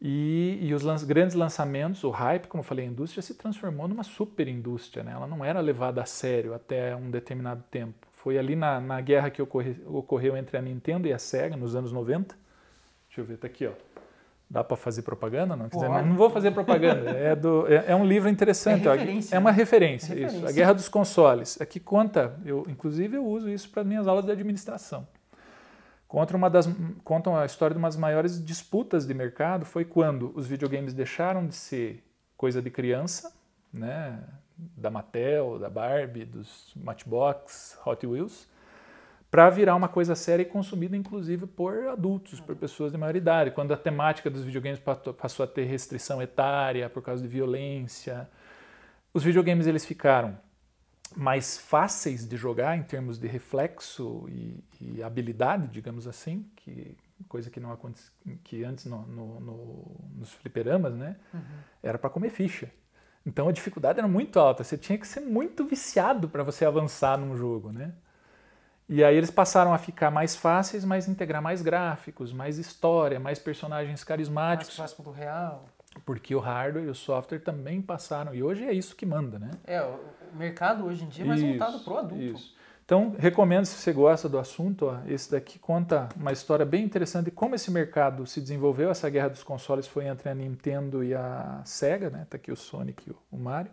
E, 0.00 0.58
e 0.62 0.72
os 0.72 0.82
lan 0.82 0.96
grandes 1.04 1.34
lançamentos, 1.34 2.04
o 2.04 2.10
hype, 2.10 2.46
como 2.46 2.60
eu 2.62 2.64
falei, 2.64 2.86
a 2.86 2.88
indústria 2.88 3.20
se 3.20 3.34
transformou 3.34 3.86
numa 3.86 4.04
super 4.04 4.48
indústria, 4.48 5.02
né? 5.02 5.12
Ela 5.12 5.26
não 5.26 5.44
era 5.44 5.60
levada 5.60 6.00
a 6.00 6.06
sério 6.06 6.54
até 6.54 6.96
um 6.96 7.10
determinado 7.10 7.62
tempo. 7.70 8.06
Foi 8.12 8.38
ali 8.38 8.56
na, 8.56 8.80
na 8.80 9.00
guerra 9.00 9.28
que 9.28 9.42
ocorre, 9.42 9.76
ocorreu 9.86 10.36
entre 10.36 10.56
a 10.56 10.62
Nintendo 10.62 11.06
e 11.06 11.12
a 11.12 11.18
Sega, 11.18 11.56
nos 11.56 11.76
anos 11.76 11.92
90. 11.92 12.34
Deixa 13.08 13.20
eu 13.20 13.24
ver, 13.24 13.36
tá 13.36 13.46
aqui, 13.46 13.66
ó. 13.66 13.72
Dá 14.50 14.64
para 14.64 14.76
fazer 14.78 15.02
propaganda? 15.02 15.54
Não, 15.54 15.68
quiser, 15.68 15.90
não, 15.90 16.06
não 16.06 16.16
vou 16.16 16.30
fazer 16.30 16.52
propaganda. 16.52 17.10
É, 17.18 17.36
do, 17.36 17.66
é, 17.66 17.84
é 17.88 17.96
um 17.96 18.04
livro 18.04 18.28
interessante. 18.28 18.88
É, 18.88 19.36
é 19.36 19.38
uma 19.38 19.50
referência, 19.50 20.14
é 20.14 20.26
isso. 20.26 20.46
A 20.46 20.52
Guerra 20.52 20.72
dos 20.72 20.88
Consoles. 20.88 21.60
Aqui 21.60 21.78
conta, 21.78 22.34
eu, 22.44 22.64
inclusive 22.68 23.16
eu 23.16 23.26
uso 23.26 23.50
isso 23.50 23.68
para 23.68 23.84
minhas 23.84 24.06
aulas 24.06 24.24
de 24.24 24.32
administração. 24.32 25.06
Conta, 26.06 26.34
uma 26.34 26.48
das, 26.48 26.66
contam 27.04 27.36
a 27.36 27.44
história 27.44 27.74
de 27.74 27.78
uma 27.78 27.88
das 27.88 27.98
maiores 27.98 28.42
disputas 28.42 29.06
de 29.06 29.12
mercado 29.12 29.66
foi 29.66 29.84
quando 29.84 30.32
os 30.34 30.46
videogames 30.46 30.94
deixaram 30.94 31.46
de 31.46 31.54
ser 31.54 32.02
coisa 32.34 32.62
de 32.62 32.70
criança, 32.70 33.30
né, 33.70 34.18
da 34.56 34.90
Mattel, 34.90 35.58
da 35.58 35.68
Barbie, 35.68 36.24
dos 36.24 36.72
Matchbox, 36.74 37.78
Hot 37.84 38.06
Wheels, 38.06 38.48
para 39.30 39.50
virar 39.50 39.74
uma 39.76 39.88
coisa 39.88 40.14
séria 40.14 40.42
e 40.42 40.46
consumida 40.46 40.96
inclusive 40.96 41.46
por 41.46 41.88
adultos, 41.88 42.40
por 42.40 42.56
pessoas 42.56 42.92
de 42.92 42.98
maioridade. 42.98 43.50
Quando 43.50 43.72
a 43.72 43.76
temática 43.76 44.30
dos 44.30 44.42
videogames 44.42 44.80
passou 45.18 45.44
a 45.44 45.46
ter 45.46 45.64
restrição 45.64 46.22
etária 46.22 46.88
por 46.88 47.02
causa 47.02 47.22
de 47.22 47.28
violência, 47.28 48.28
os 49.12 49.22
videogames 49.22 49.66
eles 49.66 49.84
ficaram 49.84 50.38
mais 51.16 51.58
fáceis 51.58 52.26
de 52.26 52.36
jogar 52.36 52.76
em 52.76 52.82
termos 52.82 53.18
de 53.18 53.26
reflexo 53.26 54.26
e, 54.28 54.62
e 54.80 55.02
habilidade, 55.02 55.68
digamos 55.68 56.06
assim, 56.06 56.46
que 56.56 56.96
coisa 57.28 57.50
que 57.50 57.58
não 57.58 57.72
acontecia, 57.72 58.12
que 58.44 58.62
antes 58.62 58.84
no, 58.84 59.02
no, 59.06 59.40
no, 59.40 59.96
nos 60.14 60.32
fliperamas, 60.32 60.94
né, 60.94 61.16
uhum. 61.34 61.40
era 61.82 61.98
para 61.98 62.10
comer 62.10 62.30
ficha. 62.30 62.70
Então 63.26 63.48
a 63.48 63.52
dificuldade 63.52 63.98
era 63.98 64.08
muito 64.08 64.38
alta. 64.38 64.62
Você 64.64 64.78
tinha 64.78 64.96
que 64.96 65.06
ser 65.06 65.20
muito 65.20 65.64
viciado 65.64 66.28
para 66.28 66.42
você 66.42 66.64
avançar 66.64 67.18
num 67.18 67.36
jogo, 67.36 67.72
né? 67.72 67.92
E 68.88 69.04
aí 69.04 69.16
eles 69.16 69.30
passaram 69.30 69.74
a 69.74 69.78
ficar 69.78 70.10
mais 70.10 70.34
fáceis, 70.34 70.84
mas 70.84 71.08
integrar 71.08 71.42
mais 71.42 71.60
gráficos, 71.60 72.32
mais 72.32 72.56
história, 72.56 73.20
mais 73.20 73.38
personagens 73.38 74.02
carismáticos. 74.02 74.78
Mais 74.78 74.92
próximo 74.92 75.04
do 75.04 75.10
real. 75.10 75.68
Porque 76.06 76.34
o 76.34 76.38
hardware 76.38 76.86
e 76.86 76.88
o 76.88 76.94
software 76.94 77.40
também 77.40 77.82
passaram. 77.82 78.34
E 78.34 78.42
hoje 78.42 78.64
é 78.64 78.72
isso 78.72 78.96
que 78.96 79.04
manda, 79.04 79.38
né? 79.38 79.50
É, 79.66 79.82
o 79.82 80.36
mercado 80.36 80.86
hoje 80.86 81.04
em 81.04 81.08
dia 81.08 81.24
é 81.24 81.28
mais 81.28 81.40
isso, 81.40 81.48
voltado 81.50 81.80
para 81.80 81.92
o 81.92 81.98
adulto. 81.98 82.24
Isso. 82.24 82.56
Então, 82.84 83.14
recomendo, 83.18 83.66
se 83.66 83.74
você 83.74 83.92
gosta 83.92 84.30
do 84.30 84.38
assunto, 84.38 84.86
ó, 84.86 85.00
esse 85.06 85.30
daqui 85.30 85.58
conta 85.58 86.08
uma 86.16 86.32
história 86.32 86.64
bem 86.64 86.82
interessante 86.82 87.26
de 87.26 87.30
como 87.30 87.54
esse 87.54 87.70
mercado 87.70 88.26
se 88.26 88.40
desenvolveu. 88.40 88.90
Essa 88.90 89.10
guerra 89.10 89.28
dos 89.28 89.42
consoles 89.42 89.86
foi 89.86 90.06
entre 90.06 90.30
a 90.30 90.34
Nintendo 90.34 91.04
e 91.04 91.14
a 91.14 91.60
Sega, 91.66 92.08
né? 92.08 92.26
Tá 92.30 92.38
aqui 92.38 92.50
o 92.50 92.56
Sonic 92.56 93.10
e 93.10 93.14
o 93.30 93.36
Mario. 93.36 93.70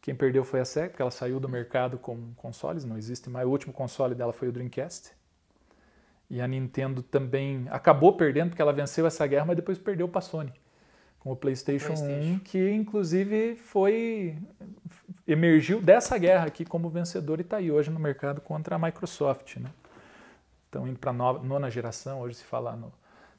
Quem 0.00 0.14
perdeu 0.14 0.44
foi 0.44 0.60
a 0.60 0.64
Sega, 0.64 0.90
porque 0.90 1.02
ela 1.02 1.10
saiu 1.10 1.40
do 1.40 1.48
mercado 1.48 1.98
com 1.98 2.32
consoles, 2.36 2.84
não 2.84 2.96
existe 2.96 3.28
mais. 3.28 3.46
O 3.46 3.50
último 3.50 3.72
console 3.72 4.14
dela 4.14 4.32
foi 4.32 4.48
o 4.48 4.52
Dreamcast. 4.52 5.12
E 6.28 6.40
a 6.40 6.46
Nintendo 6.46 7.02
também 7.02 7.66
acabou 7.70 8.16
perdendo, 8.16 8.50
porque 8.50 8.62
ela 8.62 8.72
venceu 8.72 9.06
essa 9.06 9.26
guerra, 9.26 9.46
mas 9.46 9.56
depois 9.56 9.78
perdeu 9.78 10.08
para 10.08 10.18
a 10.18 10.22
Sony. 10.22 10.52
Com 11.18 11.32
o 11.32 11.36
PlayStation, 11.36 11.86
PlayStation 11.86 12.34
1, 12.34 12.38
que 12.40 12.70
inclusive 12.70 13.56
foi. 13.56 14.38
emergiu 15.26 15.80
dessa 15.80 16.16
guerra 16.18 16.46
aqui 16.46 16.64
como 16.64 16.88
vencedor 16.88 17.38
e 17.38 17.42
está 17.42 17.56
aí 17.56 17.70
hoje 17.70 17.90
no 17.90 17.98
mercado 17.98 18.40
contra 18.40 18.76
a 18.76 18.78
Microsoft. 18.78 19.56
Né? 19.56 19.70
estão 20.76 20.86
indo 20.86 20.98
para 20.98 21.10
a 21.10 21.14
nona 21.14 21.70
geração, 21.70 22.20
hoje 22.20 22.36
se 22.36 22.44
fala 22.44 22.76
no, 22.76 22.92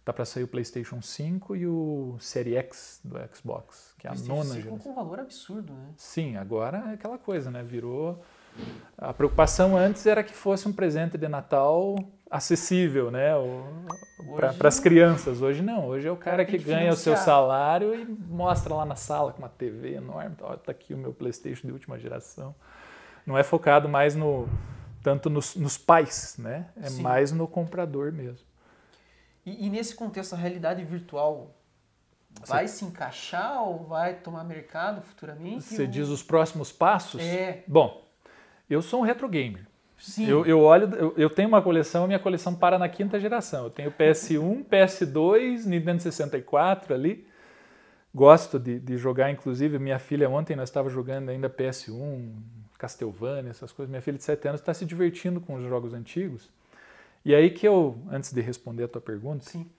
tá 0.08 0.14
para 0.14 0.24
sair 0.24 0.44
o 0.44 0.48
PlayStation 0.48 1.02
5 1.02 1.56
e 1.58 1.68
o 1.68 2.16
Série 2.18 2.56
X 2.56 3.02
do 3.04 3.18
Xbox, 3.36 3.94
que 4.00 4.08
é 4.08 4.10
a 4.10 4.14
nona 4.16 4.54
geração. 4.54 4.78
com 4.78 4.90
um 4.92 4.96
valor 4.96 5.20
absurdo, 5.20 5.74
né? 5.74 5.90
Sim, 5.98 6.38
agora 6.38 6.78
é 6.90 6.94
aquela 6.94 7.18
coisa, 7.18 7.52
né? 7.52 7.62
Virou 7.62 8.24
a 8.98 9.14
preocupação 9.14 9.76
antes 9.76 10.06
era 10.06 10.24
que 10.24 10.34
fosse 10.34 10.66
um 10.66 10.72
presente 10.72 11.18
de 11.18 11.28
Natal 11.28 11.98
acessível, 12.32 13.12
né? 13.12 13.32
Para 14.58 14.70
as 14.70 14.80
crianças. 14.80 15.42
Hoje 15.42 15.62
não. 15.62 15.88
Hoje 15.88 16.08
é 16.08 16.12
o 16.12 16.16
cara 16.16 16.46
que 16.46 16.58
ganha 16.58 16.94
o 16.94 16.96
seu 16.96 17.18
salário 17.18 17.94
e 17.94 18.06
mostra 18.06 18.74
lá 18.74 18.86
na 18.86 18.96
sala 18.96 19.34
com 19.34 19.40
uma 19.40 19.50
TV 19.50 19.96
enorme. 19.96 20.38
Olha, 20.40 20.58
tá 20.58 20.72
aqui 20.72 20.94
o 20.94 20.98
meu 20.98 21.14
PlayStation 21.14 21.68
de 21.68 21.74
última 21.74 22.00
geração. 22.00 22.56
Não 23.26 23.38
é 23.38 23.44
focado 23.44 23.90
mais 23.90 24.16
no 24.16 24.48
tanto 25.04 25.30
nos, 25.30 25.56
nos 25.56 25.78
pais, 25.78 26.38
né? 26.40 26.70
É 26.82 26.90
Sim. 26.90 27.02
mais 27.02 27.34
no 27.34 27.46
comprador 27.46 28.14
mesmo. 28.14 28.47
E, 29.48 29.66
e 29.66 29.70
nesse 29.70 29.96
contexto, 29.96 30.34
a 30.34 30.38
realidade 30.38 30.84
virtual 30.84 31.56
vai 32.46 32.68
Você... 32.68 32.80
se 32.80 32.86
encaixar 32.86 33.64
ou 33.64 33.86
vai 33.86 34.16
tomar 34.16 34.44
mercado 34.44 35.02
futuramente? 35.02 35.64
Você 35.64 35.84
ou... 35.84 35.88
diz 35.88 36.10
os 36.10 36.22
próximos 36.22 36.74
passos? 36.74 37.22
É. 37.22 37.64
Bom, 37.66 38.06
eu 38.70 38.82
sou 38.82 39.00
um 39.00 39.04
retro 39.04 39.30
gamer. 39.30 39.66
Sim. 39.98 40.28
Eu, 40.28 40.46
eu 40.46 40.60
olho, 40.60 40.94
eu, 40.96 41.14
eu, 41.18 41.30
tenho 41.30 41.48
uma 41.48 41.62
coleção, 41.62 42.06
minha 42.06 42.20
coleção 42.20 42.54
para 42.54 42.78
na 42.78 42.90
quinta 42.90 43.18
geração. 43.20 43.64
Eu 43.64 43.70
tenho 43.70 43.90
PS1, 43.90 44.66
PS2, 44.70 45.66
Nintendo 45.66 46.02
64 46.02 46.94
ali. 46.94 47.26
Gosto 48.14 48.60
de, 48.60 48.80
de 48.80 48.98
jogar, 48.98 49.32
inclusive, 49.32 49.80
minha 49.80 49.98
filha 49.98 50.30
ontem 50.30 50.58
nós 50.58 50.68
estava 50.68 50.90
jogando 50.90 51.30
ainda 51.30 51.50
PS1, 51.50 52.34
Castlevania, 52.78 53.50
essas 53.50 53.72
coisas. 53.72 53.90
Minha 53.90 54.02
filha 54.02 54.18
de 54.18 54.24
7 54.26 54.50
anos 54.50 54.62
está 54.62 54.74
se 54.74 54.86
divertindo 54.86 55.40
com 55.40 55.56
os 55.56 55.64
jogos 55.64 55.94
antigos. 55.94 56.50
E 57.28 57.36
aí 57.36 57.50
que 57.50 57.68
eu, 57.68 57.98
antes 58.10 58.32
de 58.32 58.40
responder 58.40 58.86
a 58.86 58.88
tua 58.88 59.02
pergunta, 59.02 59.44
Sim. 59.44 59.70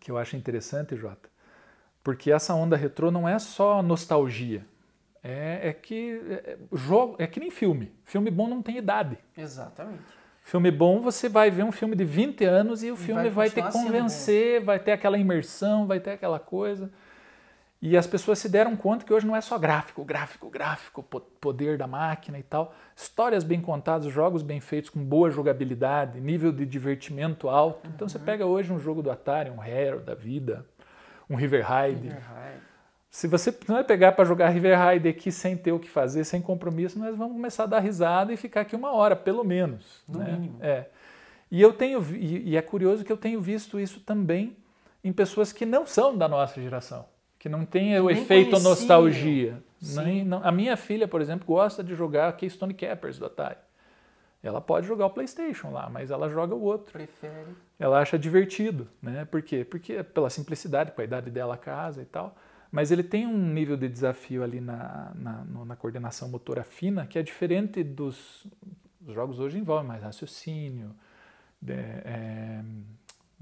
que 0.00 0.10
eu 0.10 0.18
acho 0.18 0.34
interessante, 0.34 0.96
Jota, 0.96 1.28
porque 2.02 2.32
essa 2.32 2.54
onda 2.54 2.76
retrô 2.76 3.08
não 3.08 3.28
é 3.28 3.38
só 3.38 3.80
nostalgia. 3.80 4.66
É, 5.22 5.68
é 5.68 5.72
que 5.72 6.20
é, 6.28 6.58
jogo 6.72 7.14
é 7.20 7.26
que 7.28 7.38
nem 7.38 7.52
filme. 7.52 7.92
Filme 8.02 8.32
bom 8.32 8.48
não 8.48 8.60
tem 8.60 8.78
idade. 8.78 9.16
Exatamente. 9.38 10.02
Filme 10.42 10.72
bom, 10.72 11.00
você 11.00 11.28
vai 11.28 11.52
ver 11.52 11.62
um 11.62 11.70
filme 11.70 11.94
de 11.94 12.04
20 12.04 12.44
anos 12.44 12.82
e 12.82 12.90
o 12.90 12.94
e 12.94 12.96
filme 12.96 13.30
vai, 13.30 13.48
vai 13.48 13.50
te 13.50 13.72
convencer, 13.72 14.60
vai 14.60 14.80
ter 14.80 14.90
aquela 14.90 15.16
imersão, 15.16 15.86
vai 15.86 16.00
ter 16.00 16.10
aquela 16.10 16.40
coisa. 16.40 16.90
E 17.82 17.96
as 17.96 18.06
pessoas 18.06 18.38
se 18.38 18.48
deram 18.48 18.76
conta 18.76 19.04
que 19.04 19.12
hoje 19.12 19.26
não 19.26 19.34
é 19.34 19.40
só 19.40 19.58
gráfico, 19.58 20.04
gráfico, 20.04 20.48
gráfico, 20.48 21.02
poder 21.02 21.76
da 21.76 21.88
máquina 21.88 22.38
e 22.38 22.42
tal. 22.44 22.72
Histórias 22.94 23.42
bem 23.42 23.60
contadas, 23.60 24.06
jogos 24.06 24.40
bem 24.40 24.60
feitos, 24.60 24.88
com 24.88 25.02
boa 25.02 25.32
jogabilidade, 25.32 26.20
nível 26.20 26.52
de 26.52 26.64
divertimento 26.64 27.48
alto. 27.48 27.84
Uhum. 27.84 27.92
Então 27.92 28.08
você 28.08 28.18
uhum. 28.18 28.24
pega 28.24 28.46
hoje 28.46 28.72
um 28.72 28.78
jogo 28.78 29.02
do 29.02 29.10
Atari, 29.10 29.50
um 29.50 29.60
Hero 29.60 29.98
da 29.98 30.14
vida, 30.14 30.64
um 31.28 31.34
River 31.34 31.66
Ride. 31.66 32.16
Se 33.10 33.26
você 33.26 33.52
não 33.68 33.78
é 33.78 33.82
pegar 33.82 34.12
para 34.12 34.24
jogar 34.24 34.50
River 34.50 34.78
Ride 34.80 35.08
aqui 35.08 35.32
sem 35.32 35.56
ter 35.56 35.72
o 35.72 35.80
que 35.80 35.90
fazer, 35.90 36.22
sem 36.22 36.40
compromisso, 36.40 37.00
nós 37.00 37.16
vamos 37.16 37.32
começar 37.32 37.64
a 37.64 37.66
dar 37.66 37.80
risada 37.80 38.32
e 38.32 38.36
ficar 38.36 38.60
aqui 38.60 38.76
uma 38.76 38.92
hora, 38.92 39.16
pelo 39.16 39.42
menos. 39.42 40.04
No 40.08 40.20
né? 40.20 40.30
mínimo. 40.30 40.58
É. 40.60 40.86
E 41.50 41.60
eu 41.60 41.72
tenho 41.72 42.00
e 42.16 42.56
é 42.56 42.62
curioso 42.62 43.04
que 43.04 43.10
eu 43.10 43.16
tenho 43.16 43.40
visto 43.40 43.80
isso 43.80 43.98
também 43.98 44.56
em 45.02 45.12
pessoas 45.12 45.52
que 45.52 45.66
não 45.66 45.84
são 45.84 46.16
da 46.16 46.28
nossa 46.28 46.62
geração 46.62 47.10
que 47.42 47.48
não 47.48 47.66
tem 47.66 47.98
o 47.98 48.08
efeito 48.08 48.56
nostalgia. 48.60 49.60
Nem, 49.96 50.24
não, 50.24 50.40
a 50.44 50.52
minha 50.52 50.76
filha, 50.76 51.08
por 51.08 51.20
exemplo, 51.20 51.44
gosta 51.44 51.82
de 51.82 51.92
jogar 51.92 52.36
Keystone 52.36 52.72
Cappers 52.72 53.18
do 53.18 53.26
Atari. 53.26 53.58
Ela 54.40 54.60
pode 54.60 54.86
jogar 54.86 55.06
o 55.06 55.10
PlayStation 55.10 55.72
lá, 55.72 55.90
mas 55.90 56.12
ela 56.12 56.28
joga 56.28 56.54
o 56.54 56.62
outro. 56.62 56.92
Prefere. 56.92 57.56
Ela 57.80 57.98
acha 57.98 58.16
divertido, 58.16 58.86
né? 59.02 59.24
Por 59.24 59.42
quê? 59.42 59.64
Porque 59.64 60.04
pela 60.04 60.30
simplicidade, 60.30 60.92
com 60.92 61.00
a 61.00 61.04
idade 61.04 61.32
dela 61.32 61.56
casa 61.56 62.00
e 62.00 62.04
tal. 62.04 62.36
Mas 62.70 62.92
ele 62.92 63.02
tem 63.02 63.26
um 63.26 63.36
nível 63.36 63.76
de 63.76 63.88
desafio 63.88 64.44
ali 64.44 64.60
na, 64.60 65.10
na, 65.16 65.44
na 65.64 65.74
coordenação 65.74 66.28
motora 66.28 66.62
fina 66.62 67.06
que 67.08 67.18
é 67.18 67.24
diferente 67.24 67.82
dos 67.82 68.46
os 69.04 69.14
jogos 69.14 69.40
hoje 69.40 69.58
envolvem 69.58 69.88
mais 69.88 70.04
raciocínio, 70.04 70.94
de, 71.60 71.72
é, 71.72 72.62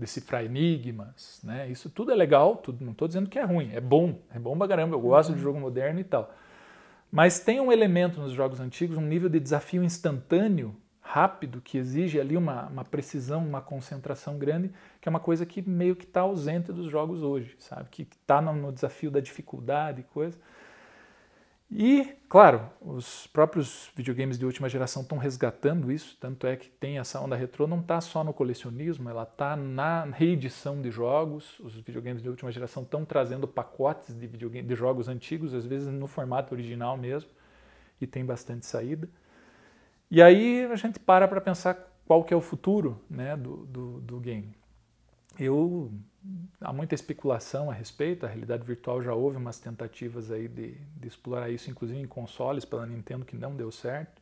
decifrar 0.00 0.44
enigmas, 0.44 1.40
né? 1.44 1.68
Isso 1.70 1.90
tudo 1.90 2.10
é 2.10 2.14
legal, 2.14 2.56
tudo, 2.56 2.84
não 2.84 2.92
estou 2.92 3.06
dizendo 3.06 3.28
que 3.28 3.38
é 3.38 3.44
ruim, 3.44 3.70
é 3.72 3.80
bom, 3.80 4.18
é 4.34 4.38
bom 4.38 4.56
pra 4.56 4.66
caramba, 4.66 4.96
eu 4.96 5.00
gosto 5.00 5.32
de 5.32 5.40
jogo 5.40 5.60
moderno 5.60 6.00
e 6.00 6.04
tal. 6.04 6.34
Mas 7.12 7.40
tem 7.40 7.60
um 7.60 7.70
elemento 7.70 8.20
nos 8.20 8.32
jogos 8.32 8.60
antigos, 8.60 8.96
um 8.96 9.02
nível 9.02 9.28
de 9.28 9.38
desafio 9.38 9.84
instantâneo, 9.84 10.74
rápido, 11.00 11.60
que 11.60 11.76
exige 11.76 12.20
ali 12.20 12.36
uma, 12.36 12.66
uma 12.66 12.84
precisão, 12.84 13.44
uma 13.44 13.60
concentração 13.60 14.38
grande, 14.38 14.70
que 15.00 15.08
é 15.08 15.10
uma 15.10 15.18
coisa 15.18 15.44
que 15.44 15.60
meio 15.60 15.96
que 15.96 16.04
está 16.04 16.20
ausente 16.20 16.72
dos 16.72 16.88
jogos 16.88 17.22
hoje, 17.22 17.56
sabe? 17.58 17.88
Que 17.90 18.02
está 18.02 18.40
no, 18.40 18.52
no 18.52 18.72
desafio 18.72 19.10
da 19.10 19.18
dificuldade 19.18 20.02
e 20.02 20.04
coisa. 20.04 20.38
E, 21.72 22.16
claro, 22.28 22.68
os 22.80 23.28
próprios 23.28 23.92
videogames 23.94 24.36
de 24.36 24.44
última 24.44 24.68
geração 24.68 25.02
estão 25.02 25.18
resgatando 25.18 25.92
isso, 25.92 26.16
tanto 26.20 26.44
é 26.44 26.56
que 26.56 26.68
tem 26.68 26.98
essa 26.98 27.20
onda 27.20 27.36
retrô, 27.36 27.64
não 27.66 27.78
está 27.78 28.00
só 28.00 28.24
no 28.24 28.32
colecionismo, 28.32 29.08
ela 29.08 29.22
está 29.22 29.54
na 29.54 30.04
reedição 30.04 30.82
de 30.82 30.90
jogos. 30.90 31.60
Os 31.60 31.76
videogames 31.76 32.22
de 32.22 32.28
última 32.28 32.50
geração 32.50 32.82
estão 32.82 33.04
trazendo 33.04 33.46
pacotes 33.46 34.18
de, 34.18 34.26
videogame, 34.26 34.66
de 34.66 34.74
jogos 34.74 35.06
antigos, 35.06 35.54
às 35.54 35.64
vezes 35.64 35.86
no 35.86 36.08
formato 36.08 36.52
original 36.52 36.96
mesmo, 36.96 37.30
e 38.00 38.06
tem 38.06 38.24
bastante 38.24 38.66
saída. 38.66 39.08
E 40.10 40.20
aí 40.20 40.64
a 40.64 40.74
gente 40.74 40.98
para 40.98 41.28
para 41.28 41.40
pensar 41.40 41.88
qual 42.04 42.24
que 42.24 42.34
é 42.34 42.36
o 42.36 42.40
futuro 42.40 43.00
né, 43.08 43.36
do, 43.36 43.58
do, 43.66 44.00
do 44.00 44.18
game. 44.18 44.52
Eu 45.38 45.92
há 46.60 46.72
muita 46.72 46.94
especulação 46.94 47.70
a 47.70 47.74
respeito. 47.74 48.26
A 48.26 48.28
realidade 48.28 48.64
virtual 48.64 49.02
já 49.02 49.14
houve 49.14 49.36
umas 49.36 49.58
tentativas 49.58 50.30
aí 50.30 50.48
de, 50.48 50.72
de 50.96 51.08
explorar 51.08 51.50
isso, 51.50 51.70
inclusive 51.70 51.98
em 52.00 52.06
consoles 52.06 52.64
pela 52.64 52.86
Nintendo, 52.86 53.24
que 53.24 53.36
não 53.36 53.54
deu 53.54 53.70
certo. 53.70 54.20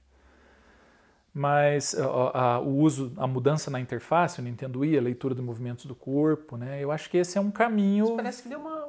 Mas 1.33 1.95
a, 1.99 2.05
a, 2.07 2.61
o 2.61 2.79
uso, 2.79 3.13
a 3.17 3.27
mudança 3.27 3.71
na 3.71 3.79
interface, 3.79 4.41
o 4.41 4.45
Nintendo 4.45 4.81
Wii, 4.81 4.99
a 4.99 5.03
leitura 5.03 5.35
de 5.35 5.43
movimentos 5.43 5.87
do 5.87 5.95
corpo, 5.95 6.57
né? 6.57 6.83
Eu 6.83 6.91
acho 6.91 7.09
que 7.09 7.17
esse 7.17 7.39
é 7.39 7.41
um 7.41 7.51
caminho. 7.51 8.07
Mas 8.07 8.17
parece 8.17 8.43
que 8.43 8.49
deu 8.49 8.59
uma 8.59 8.89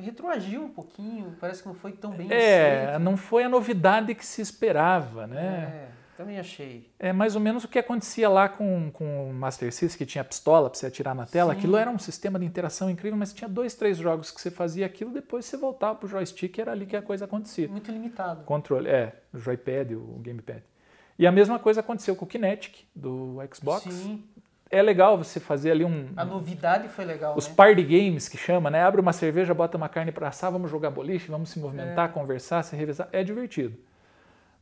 retroagiu 0.00 0.62
um 0.62 0.68
pouquinho. 0.68 1.36
Parece 1.40 1.62
que 1.62 1.68
não 1.68 1.74
foi 1.74 1.92
tão 1.92 2.12
bem. 2.12 2.30
É, 2.30 2.84
aceito. 2.84 3.00
não 3.00 3.16
foi 3.16 3.44
a 3.44 3.48
novidade 3.48 4.14
que 4.14 4.24
se 4.24 4.40
esperava, 4.40 5.26
né? 5.26 5.90
É. 5.92 5.97
Também 6.18 6.36
achei. 6.36 6.90
É 6.98 7.12
mais 7.12 7.36
ou 7.36 7.40
menos 7.40 7.62
o 7.62 7.68
que 7.68 7.78
acontecia 7.78 8.28
lá 8.28 8.48
com, 8.48 8.90
com 8.90 9.30
o 9.30 9.32
Master 9.32 9.72
System, 9.72 9.98
que 9.98 10.04
tinha 10.04 10.24
pistola 10.24 10.68
para 10.68 10.76
você 10.76 10.86
atirar 10.86 11.14
na 11.14 11.24
tela. 11.24 11.52
Sim. 11.52 11.58
Aquilo 11.60 11.76
era 11.76 11.88
um 11.88 11.98
sistema 11.98 12.40
de 12.40 12.44
interação 12.44 12.90
incrível, 12.90 13.16
mas 13.16 13.32
tinha 13.32 13.48
dois, 13.48 13.76
três 13.76 13.98
jogos 13.98 14.32
que 14.32 14.40
você 14.40 14.50
fazia 14.50 14.84
aquilo, 14.84 15.12
depois 15.12 15.44
você 15.44 15.56
voltava 15.56 15.94
para 15.94 16.06
o 16.06 16.08
joystick 16.08 16.58
era 16.58 16.72
ali 16.72 16.86
que 16.86 16.96
a 16.96 17.02
coisa 17.02 17.24
acontecia. 17.24 17.68
Muito 17.68 17.92
limitado. 17.92 18.42
Controle, 18.42 18.88
é, 18.88 19.14
o 19.32 19.38
joypad, 19.38 19.94
o 19.94 20.18
gamepad. 20.18 20.60
E 21.16 21.24
a 21.24 21.30
mesma 21.30 21.56
coisa 21.56 21.78
aconteceu 21.78 22.16
com 22.16 22.24
o 22.24 22.28
Kinetic, 22.28 22.80
do 22.92 23.36
Xbox. 23.54 23.84
Sim. 23.84 24.24
É 24.68 24.82
legal 24.82 25.16
você 25.16 25.38
fazer 25.38 25.70
ali 25.70 25.84
um. 25.84 26.08
A 26.16 26.24
novidade 26.24 26.88
foi 26.88 27.04
legal. 27.04 27.36
Os 27.36 27.46
né? 27.46 27.54
party 27.54 27.84
games 27.84 28.28
que 28.28 28.36
chama, 28.36 28.68
né? 28.68 28.82
Abre 28.82 29.00
uma 29.00 29.12
cerveja, 29.12 29.54
bota 29.54 29.76
uma 29.76 29.88
carne 29.88 30.10
para 30.10 30.26
assar, 30.26 30.50
vamos 30.50 30.68
jogar 30.68 30.90
boliche, 30.90 31.30
vamos 31.30 31.50
se 31.50 31.60
movimentar, 31.60 32.10
é. 32.10 32.12
conversar, 32.12 32.64
se 32.64 32.74
revezar. 32.74 33.08
É 33.12 33.22
divertido. 33.22 33.78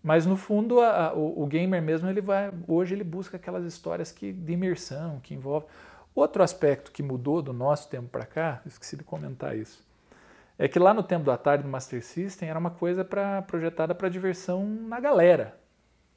Mas 0.07 0.25
no 0.25 0.37
fundo, 0.37 0.79
a, 0.81 1.09
a, 1.09 1.15
o, 1.15 1.43
o, 1.43 1.47
gamer 1.49 1.83
mesmo, 1.83 2.09
ele 2.09 2.21
vai, 2.21 2.53
hoje 2.69 2.95
ele 2.95 3.03
busca 3.03 3.37
aquelas 3.37 3.65
histórias 3.65 4.13
que, 4.13 4.33
de 4.33 4.53
imersão, 4.53 5.19
que 5.19 5.35
envolvem. 5.35 5.69
Outro 6.15 6.45
aspecto 6.45 6.93
que 6.93 7.03
mudou 7.03 7.43
do 7.43 7.53
nosso 7.53 7.89
tempo 7.89 8.09
para 8.09 8.25
cá, 8.25 8.63
esqueci 8.65 8.97
de 8.97 9.03
comentar 9.03 9.59
isso, 9.59 9.85
é 10.57 10.69
que 10.69 10.79
lá 10.79 10.95
no 10.95 11.03
tempo 11.03 11.25
do 11.25 11.33
Atari 11.33 11.65
do 11.65 11.69
Master 11.69 12.05
System 12.05 12.49
era 12.49 12.57
uma 12.57 12.71
coisa 12.71 13.05
pra, 13.05 13.43
projetada 13.43 13.97
para 13.97 14.09
diversão 14.09 14.65
na 14.65 15.01
galera, 15.01 15.59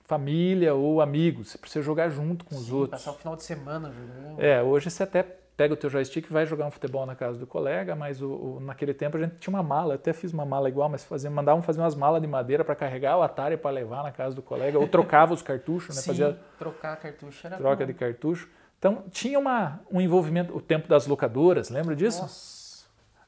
família 0.05 0.75
ou 0.75 1.01
amigos, 1.01 1.55
para 1.55 1.67
você 1.67 1.81
jogar 1.81 2.09
junto 2.09 2.45
com 2.45 2.53
Sim, 2.53 2.61
os 2.61 2.71
outros. 2.71 3.03
Passar 3.03 3.17
o 3.17 3.19
final 3.19 3.35
de 3.35 3.41
semana 3.41 3.91
jogando. 3.91 4.39
É, 4.39 4.61
hoje 4.61 4.91
você 4.91 5.01
até 5.01 5.23
pega 5.59 5.73
o 5.73 5.77
teu 5.77 5.89
joystick 5.89 6.25
e 6.25 6.31
vai 6.31 6.45
jogar 6.45 6.65
um 6.65 6.71
futebol 6.71 7.05
na 7.05 7.17
casa 7.17 7.37
do 7.37 7.45
colega, 7.45 7.93
mas 7.93 8.21
o, 8.21 8.29
o, 8.29 8.59
naquele 8.61 8.93
tempo 8.93 9.17
a 9.17 9.19
gente 9.19 9.35
tinha 9.39 9.53
uma 9.53 9.61
mala, 9.61 9.91
eu 9.91 9.95
até 9.95 10.13
fiz 10.13 10.31
uma 10.31 10.45
mala 10.45 10.69
igual, 10.69 10.87
mas 10.87 11.03
fazia, 11.03 11.29
mandavam 11.29 11.61
fazer 11.61 11.81
umas 11.81 11.95
malas 11.95 12.21
de 12.21 12.27
madeira 12.29 12.63
para 12.63 12.73
carregar 12.75 13.17
o 13.17 13.21
Atari 13.21 13.57
para 13.57 13.71
levar 13.71 14.01
na 14.01 14.09
casa 14.09 14.33
do 14.33 14.41
colega, 14.41 14.79
ou 14.79 14.87
trocava 14.87 15.33
os 15.33 15.41
cartuchos, 15.41 15.93
né? 15.97 16.01
Sim, 16.01 16.11
fazia 16.11 16.39
trocar 16.57 16.95
cartucho 16.95 17.45
era 17.45 17.57
troca 17.57 17.85
bom. 17.85 17.91
de 17.91 17.93
cartucho. 17.93 18.47
Então 18.77 19.03
tinha 19.11 19.37
uma, 19.37 19.81
um 19.91 19.99
envolvimento, 19.99 20.55
o 20.55 20.61
tempo 20.61 20.87
das 20.87 21.05
locadoras, 21.07 21.69
lembra 21.69 21.93
disso? 21.93 22.21
Nossa. 22.21 22.58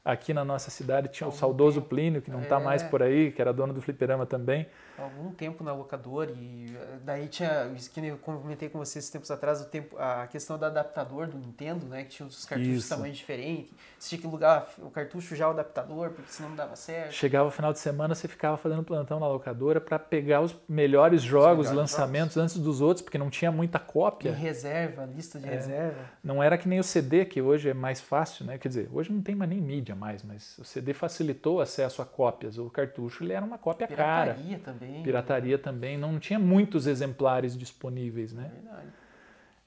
Aqui 0.04 0.34
na 0.34 0.44
nossa 0.44 0.68
cidade 0.68 1.06
tinha 1.06 1.26
Algum 1.26 1.36
o 1.36 1.38
saudoso 1.38 1.80
tempo. 1.80 1.90
Plínio, 1.90 2.22
que 2.22 2.30
não 2.30 2.42
está 2.42 2.60
é. 2.60 2.64
mais 2.64 2.82
por 2.82 3.00
aí, 3.04 3.30
que 3.30 3.40
era 3.40 3.52
dono 3.52 3.72
do 3.72 3.80
fliperama 3.80 4.26
também. 4.26 4.66
Algum 4.98 5.30
tempo 5.30 5.62
na 5.62 5.72
locadora 5.72 6.32
e 6.32 6.66
eh, 6.74 6.98
daí 7.04 7.28
tinha, 7.28 7.70
que 7.92 8.00
eu 8.06 8.18
comentei 8.18 8.68
com 8.68 8.78
vocês 8.78 9.08
tempos 9.08 9.30
atrás, 9.30 9.60
o 9.60 9.64
tempo, 9.64 9.96
a 9.96 10.26
questão 10.26 10.58
do 10.58 10.64
adaptador 10.64 11.28
do 11.28 11.38
Nintendo, 11.38 11.86
né, 11.86 12.02
que 12.02 12.10
tinha 12.10 12.26
os 12.26 12.44
cartuchos 12.44 12.74
Isso. 12.74 12.88
de 12.88 12.88
tamanho 12.88 13.14
diferente. 13.14 13.72
Você 13.98 14.10
tinha 14.10 14.20
que 14.20 14.26
lugar 14.26 14.68
o 14.78 14.90
cartucho 14.90 15.36
já 15.36 15.46
o 15.46 15.52
adaptador, 15.52 16.10
porque 16.10 16.30
senão 16.32 16.50
não 16.50 16.56
dava 16.56 16.74
certo. 16.74 17.12
Chegava 17.12 17.48
o 17.48 17.50
final 17.52 17.72
de 17.72 17.78
semana, 17.78 18.14
você 18.14 18.26
ficava 18.26 18.56
fazendo 18.56 18.82
plantão 18.82 19.20
na 19.20 19.28
locadora 19.28 19.80
para 19.80 19.98
pegar 20.00 20.40
os 20.40 20.54
melhores 20.68 21.22
jogos, 21.22 21.66
os 21.66 21.70
melhores 21.70 21.92
lançamentos 21.92 22.34
jogos. 22.34 22.52
antes 22.52 22.58
dos 22.62 22.80
outros, 22.80 23.02
porque 23.02 23.18
não 23.18 23.30
tinha 23.30 23.52
muita 23.52 23.78
cópia. 23.78 24.30
E 24.30 24.32
reserva, 24.32 25.06
lista 25.06 25.38
de 25.38 25.46
é. 25.48 25.50
reserva. 25.52 26.10
Não 26.22 26.42
era 26.42 26.58
que 26.58 26.68
nem 26.68 26.80
o 26.80 26.84
CD, 26.84 27.24
que 27.24 27.40
hoje 27.40 27.68
é 27.68 27.74
mais 27.74 28.00
fácil, 28.00 28.44
né? 28.44 28.58
Quer 28.58 28.68
dizer, 28.68 28.88
hoje 28.92 29.12
não 29.12 29.22
tem 29.22 29.34
mais 29.34 29.48
nem 29.48 29.60
mídia 29.60 29.91
mais, 29.94 30.22
mas 30.22 30.56
o 30.58 30.64
CD 30.64 30.92
facilitou 30.92 31.56
o 31.56 31.60
acesso 31.60 32.02
a 32.02 32.04
cópias. 32.04 32.58
O 32.58 32.68
cartucho 32.70 33.24
ele 33.24 33.32
era 33.32 33.44
uma 33.44 33.58
cópia 33.58 33.86
Pirataria 33.86 34.34
cara. 34.34 34.34
Pirataria 34.34 34.58
também. 34.58 35.02
Pirataria 35.02 35.58
também. 35.58 35.98
Não 35.98 36.18
tinha 36.18 36.38
muitos 36.38 36.86
exemplares 36.86 37.56
disponíveis, 37.56 38.32
né? 38.32 38.50
Verdade. 38.54 38.88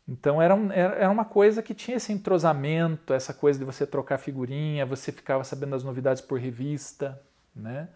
Então 0.08 0.42
era, 0.42 0.54
um, 0.54 0.72
era, 0.72 1.10
uma 1.10 1.26
coisa 1.26 1.64
que 1.64 1.74
tinha 1.74 1.98
esse 1.98 2.14
entrosamento, 2.14 3.14
essa 3.14 3.34
coisa 3.34 3.58
de 3.58 3.66
você 3.66 3.88
trocar 3.88 4.20
figurinha, 4.20 4.86
você 4.86 5.12
ficava 5.12 5.44
sabendo 5.44 5.72
das 5.72 5.84
novidades 5.84 6.22
por 6.22 6.40
revista, 6.40 7.20
né? 7.56 7.90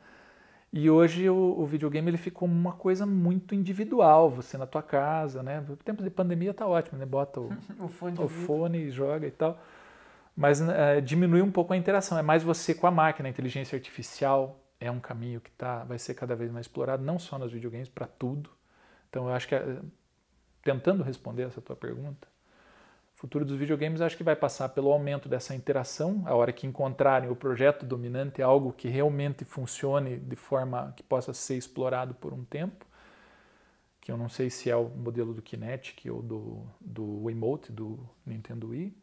E 0.71 0.89
hoje 0.89 1.29
o, 1.29 1.55
o, 1.57 1.65
videogame 1.65 2.09
ele 2.09 2.17
ficou 2.17 2.47
uma 2.47 2.73
coisa 2.73 3.05
muito 3.05 3.55
individual, 3.55 4.29
você 4.29 4.57
na 4.57 4.65
tua 4.65 4.81
casa, 4.81 5.43
né? 5.43 5.63
No 5.67 5.75
tempo 5.75 6.01
de 6.01 6.09
pandemia 6.09 6.53
tá 6.53 6.65
ótimo, 6.67 6.97
né? 6.97 7.05
Bota 7.05 7.39
o, 7.39 7.51
o, 7.79 7.87
fone, 7.87 8.19
o 8.19 8.27
fone 8.27 8.77
e 8.79 8.91
joga 8.91 9.27
e 9.27 9.31
tal 9.31 9.59
mas 10.39 10.61
é, 10.61 11.01
diminui 11.01 11.41
um 11.41 11.51
pouco 11.51 11.73
a 11.73 11.77
interação. 11.77 12.17
É 12.17 12.21
mais 12.21 12.43
você 12.43 12.73
com 12.73 12.87
a 12.87 12.91
máquina, 12.91 13.27
a 13.27 13.29
inteligência 13.29 13.75
artificial 13.75 14.57
é 14.79 14.89
um 14.89 14.97
caminho 14.97 15.41
que 15.41 15.51
tá, 15.51 15.83
vai 15.83 15.99
ser 15.99 16.13
cada 16.13 16.33
vez 16.33 16.49
mais 16.49 16.65
explorado, 16.65 17.03
não 17.03 17.19
só 17.19 17.37
nos 17.37 17.51
videogames, 17.51 17.89
para 17.89 18.07
tudo. 18.07 18.49
Então 19.09 19.27
eu 19.27 19.33
acho 19.33 19.49
que, 19.49 19.55
é, 19.55 19.79
tentando 20.63 21.03
responder 21.03 21.43
essa 21.43 21.59
tua 21.59 21.75
pergunta, 21.75 22.25
o 23.17 23.19
futuro 23.19 23.43
dos 23.43 23.57
videogames 23.57 23.99
acho 23.99 24.15
que 24.15 24.23
vai 24.23 24.33
passar 24.33 24.69
pelo 24.69 24.89
aumento 24.93 25.27
dessa 25.27 25.53
interação, 25.53 26.23
a 26.25 26.33
hora 26.33 26.53
que 26.53 26.65
encontrarem 26.65 27.29
o 27.29 27.35
projeto 27.35 27.85
dominante, 27.85 28.41
algo 28.41 28.71
que 28.71 28.87
realmente 28.87 29.43
funcione 29.43 30.15
de 30.15 30.37
forma 30.37 30.93
que 30.95 31.03
possa 31.03 31.33
ser 31.33 31.57
explorado 31.57 32.13
por 32.13 32.31
um 32.31 32.45
tempo, 32.45 32.85
que 33.99 34.09
eu 34.09 34.15
não 34.15 34.29
sei 34.29 34.49
se 34.49 34.69
é 34.69 34.75
o 34.77 34.87
modelo 34.87 35.33
do 35.33 35.41
Kinetic 35.41 36.09
ou 36.09 36.21
do, 36.21 36.65
do 36.79 37.25
Wiimote, 37.25 37.73
do 37.73 37.99
Nintendo 38.25 38.69
Wii, 38.69 38.95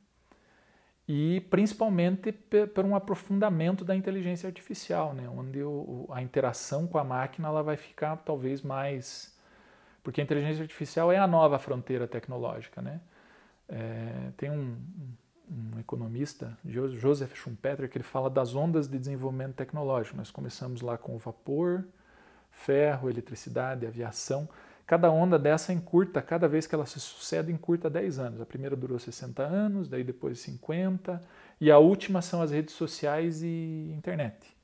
e 1.09 1.41
principalmente 1.49 2.33
por 2.33 2.85
um 2.85 2.97
aprofundamento 2.97 3.85
da 3.85 3.95
inteligência 3.95 4.49
artificial, 4.49 5.15
né? 5.15 5.29
onde 5.29 5.63
o, 5.63 6.09
a 6.11 6.21
interação 6.21 6.87
com 6.87 6.99
a 6.99 7.05
máquina 7.05 7.47
ela 7.47 7.63
vai 7.63 7.77
ficar 7.77 8.17
talvez 8.17 8.61
mais. 8.61 9.35
Porque 10.03 10.21
a 10.21 10.25
inteligência 10.25 10.63
artificial 10.63 11.13
é 11.13 11.19
a 11.19 11.27
nova 11.27 11.59
fronteira 11.59 12.09
tecnológica. 12.09 12.83
Né? 12.83 13.01
É, 13.69 14.31
tem 14.37 14.51
um, 14.51 14.77
um, 15.49 15.79
economista, 15.79 16.59
Joseph 16.65 17.35
Schumpeter, 17.35 17.89
que 17.89 17.99
ele 17.99 18.05
fala 18.05 18.29
das 18.29 18.57
ondas 18.57 18.89
de 18.89 18.99
desenvolvimento 18.99 19.55
tecnológico. 19.55 20.17
Nós 20.17 20.33
começamos 20.33 20.81
lá 20.81 20.99
com 20.99 21.15
o 21.15 21.19
vapor, 21.19 21.85
ferro, 22.51 23.09
eletricidade, 23.09 23.87
aviação. 23.87 24.49
Cada 24.87 25.11
onda 25.11 25.37
dessa 25.37 25.73
encurta, 25.73 26.23
cada 26.23 26.47
vez 26.47 26.67
que 26.67 26.75
ela 26.75 26.87
se 26.87 27.01
sucede, 27.01 27.51
encurta 27.51 27.91
10 27.91 28.19
anos. 28.21 28.41
A 28.41 28.47
primeira 28.47 28.77
durou 28.77 28.99
60 28.99 29.43
anos, 29.43 29.89
daí 29.89 30.05
depois 30.05 30.39
50, 30.39 31.21
e 31.61 31.73
a 31.73 31.79
última 31.79 32.23
são 32.23 32.41
as 32.41 32.53
redes 32.53 32.75
sociais 32.75 33.43
e 33.43 33.93
internet, 33.97 34.57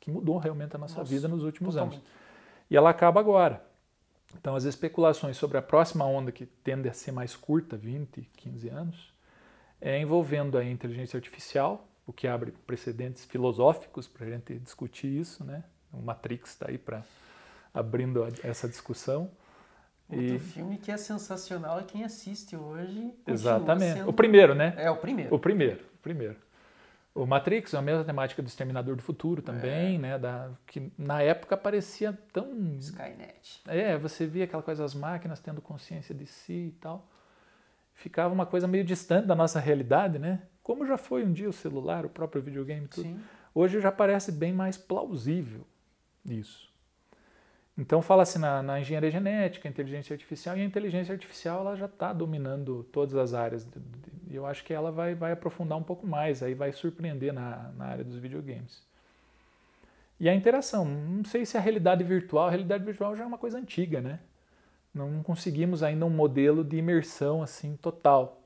que 0.00 0.10
mudou 0.10 0.38
realmente 0.38 0.74
a 0.74 0.78
nossa, 0.78 0.98
nossa 0.98 1.08
vida 1.08 1.28
nos 1.28 1.44
últimos 1.44 1.74
totalmente. 1.74 1.98
anos. 1.98 2.08
E 2.68 2.76
ela 2.76 2.90
acaba 2.90 3.20
agora. 3.20 3.64
Então, 4.36 4.56
as 4.56 4.64
especulações 4.64 5.36
sobre 5.36 5.56
a 5.56 5.62
próxima 5.62 6.04
onda, 6.04 6.32
que 6.32 6.46
tende 6.46 6.88
a 6.88 6.92
ser 6.92 7.12
mais 7.12 7.36
curta, 7.36 7.76
20, 7.76 8.28
15 8.36 8.68
anos, 8.68 9.14
é 9.80 10.00
envolvendo 10.00 10.58
a 10.58 10.64
inteligência 10.64 11.16
artificial, 11.16 11.86
o 12.04 12.12
que 12.12 12.26
abre 12.26 12.52
precedentes 12.66 13.24
filosóficos 13.24 14.08
para 14.08 14.26
a 14.26 14.30
gente 14.30 14.58
discutir 14.58 15.06
isso, 15.06 15.44
né? 15.44 15.62
O 15.92 16.02
Matrix 16.02 16.50
está 16.50 16.68
aí 16.68 16.76
para 16.76 17.04
abrindo 17.72 18.26
essa 18.42 18.68
discussão. 18.68 19.30
Outro 20.08 20.34
e... 20.34 20.38
filme 20.38 20.78
que 20.78 20.90
é 20.90 20.96
sensacional 20.96 21.80
e 21.80 21.84
quem 21.84 22.04
assiste 22.04 22.56
hoje. 22.56 23.12
Exatamente. 23.26 23.98
Sendo... 23.98 24.10
O 24.10 24.12
primeiro, 24.12 24.54
né? 24.54 24.74
É, 24.76 24.90
o 24.90 24.96
primeiro. 24.96 25.34
O 25.34 25.38
primeiro, 25.38 25.80
o 25.80 26.02
primeiro. 26.02 26.36
O 27.14 27.26
Matrix 27.26 27.72
é 27.72 27.78
a 27.78 27.82
mesma 27.82 28.02
temática 28.02 28.42
do 28.42 28.48
Exterminador 28.48 28.96
do 28.96 29.02
Futuro 29.02 29.40
também, 29.40 29.94
é. 29.94 29.98
né? 29.98 30.18
Da, 30.18 30.50
que 30.66 30.92
na 30.98 31.22
época 31.22 31.56
parecia 31.56 32.12
tão. 32.32 32.74
Skynet. 32.78 33.62
É, 33.68 33.96
você 33.96 34.26
via 34.26 34.44
aquela 34.44 34.62
coisa, 34.62 34.84
as 34.84 34.94
máquinas 34.94 35.38
tendo 35.38 35.60
consciência 35.60 36.14
de 36.14 36.26
si 36.26 36.52
e 36.52 36.76
tal. 36.80 37.08
Ficava 37.94 38.34
uma 38.34 38.44
coisa 38.44 38.66
meio 38.66 38.84
distante 38.84 39.26
da 39.26 39.36
nossa 39.36 39.60
realidade, 39.60 40.18
né? 40.18 40.42
Como 40.60 40.84
já 40.84 40.98
foi 40.98 41.24
um 41.24 41.32
dia 41.32 41.48
o 41.48 41.52
celular, 41.52 42.04
o 42.04 42.08
próprio 42.08 42.42
videogame, 42.42 42.88
tudo. 42.88 43.04
Sim. 43.04 43.20
Hoje 43.54 43.80
já 43.80 43.92
parece 43.92 44.32
bem 44.32 44.52
mais 44.52 44.76
plausível 44.76 45.64
isso. 46.28 46.68
Então 47.76 48.00
fala-se 48.00 48.38
na, 48.38 48.62
na, 48.62 48.80
engenharia 48.80 49.10
genética, 49.10 49.68
inteligência 49.68 50.14
artificial, 50.14 50.56
e 50.56 50.60
a 50.60 50.64
inteligência 50.64 51.12
artificial 51.12 51.60
ela 51.60 51.76
já 51.76 51.86
está 51.86 52.12
dominando 52.12 52.84
todas 52.92 53.16
as 53.16 53.34
áreas. 53.34 53.66
E 54.30 54.34
eu 54.34 54.46
acho 54.46 54.64
que 54.64 54.72
ela 54.72 54.92
vai, 54.92 55.14
vai 55.14 55.32
aprofundar 55.32 55.76
um 55.76 55.82
pouco 55.82 56.06
mais, 56.06 56.42
aí 56.42 56.54
vai 56.54 56.72
surpreender 56.72 57.32
na, 57.32 57.72
na 57.76 57.86
área 57.86 58.04
dos 58.04 58.16
videogames. 58.16 58.80
E 60.20 60.28
a 60.28 60.34
interação, 60.34 60.84
não 60.84 61.24
sei 61.24 61.44
se 61.44 61.56
a 61.56 61.60
realidade 61.60 62.04
virtual, 62.04 62.46
a 62.46 62.50
realidade 62.50 62.84
virtual 62.84 63.16
já 63.16 63.24
é 63.24 63.26
uma 63.26 63.38
coisa 63.38 63.58
antiga, 63.58 64.00
né? 64.00 64.20
Não 64.94 65.24
conseguimos 65.24 65.82
ainda 65.82 66.06
um 66.06 66.10
modelo 66.10 66.62
de 66.62 66.76
imersão 66.76 67.42
assim 67.42 67.76
total. 67.76 68.43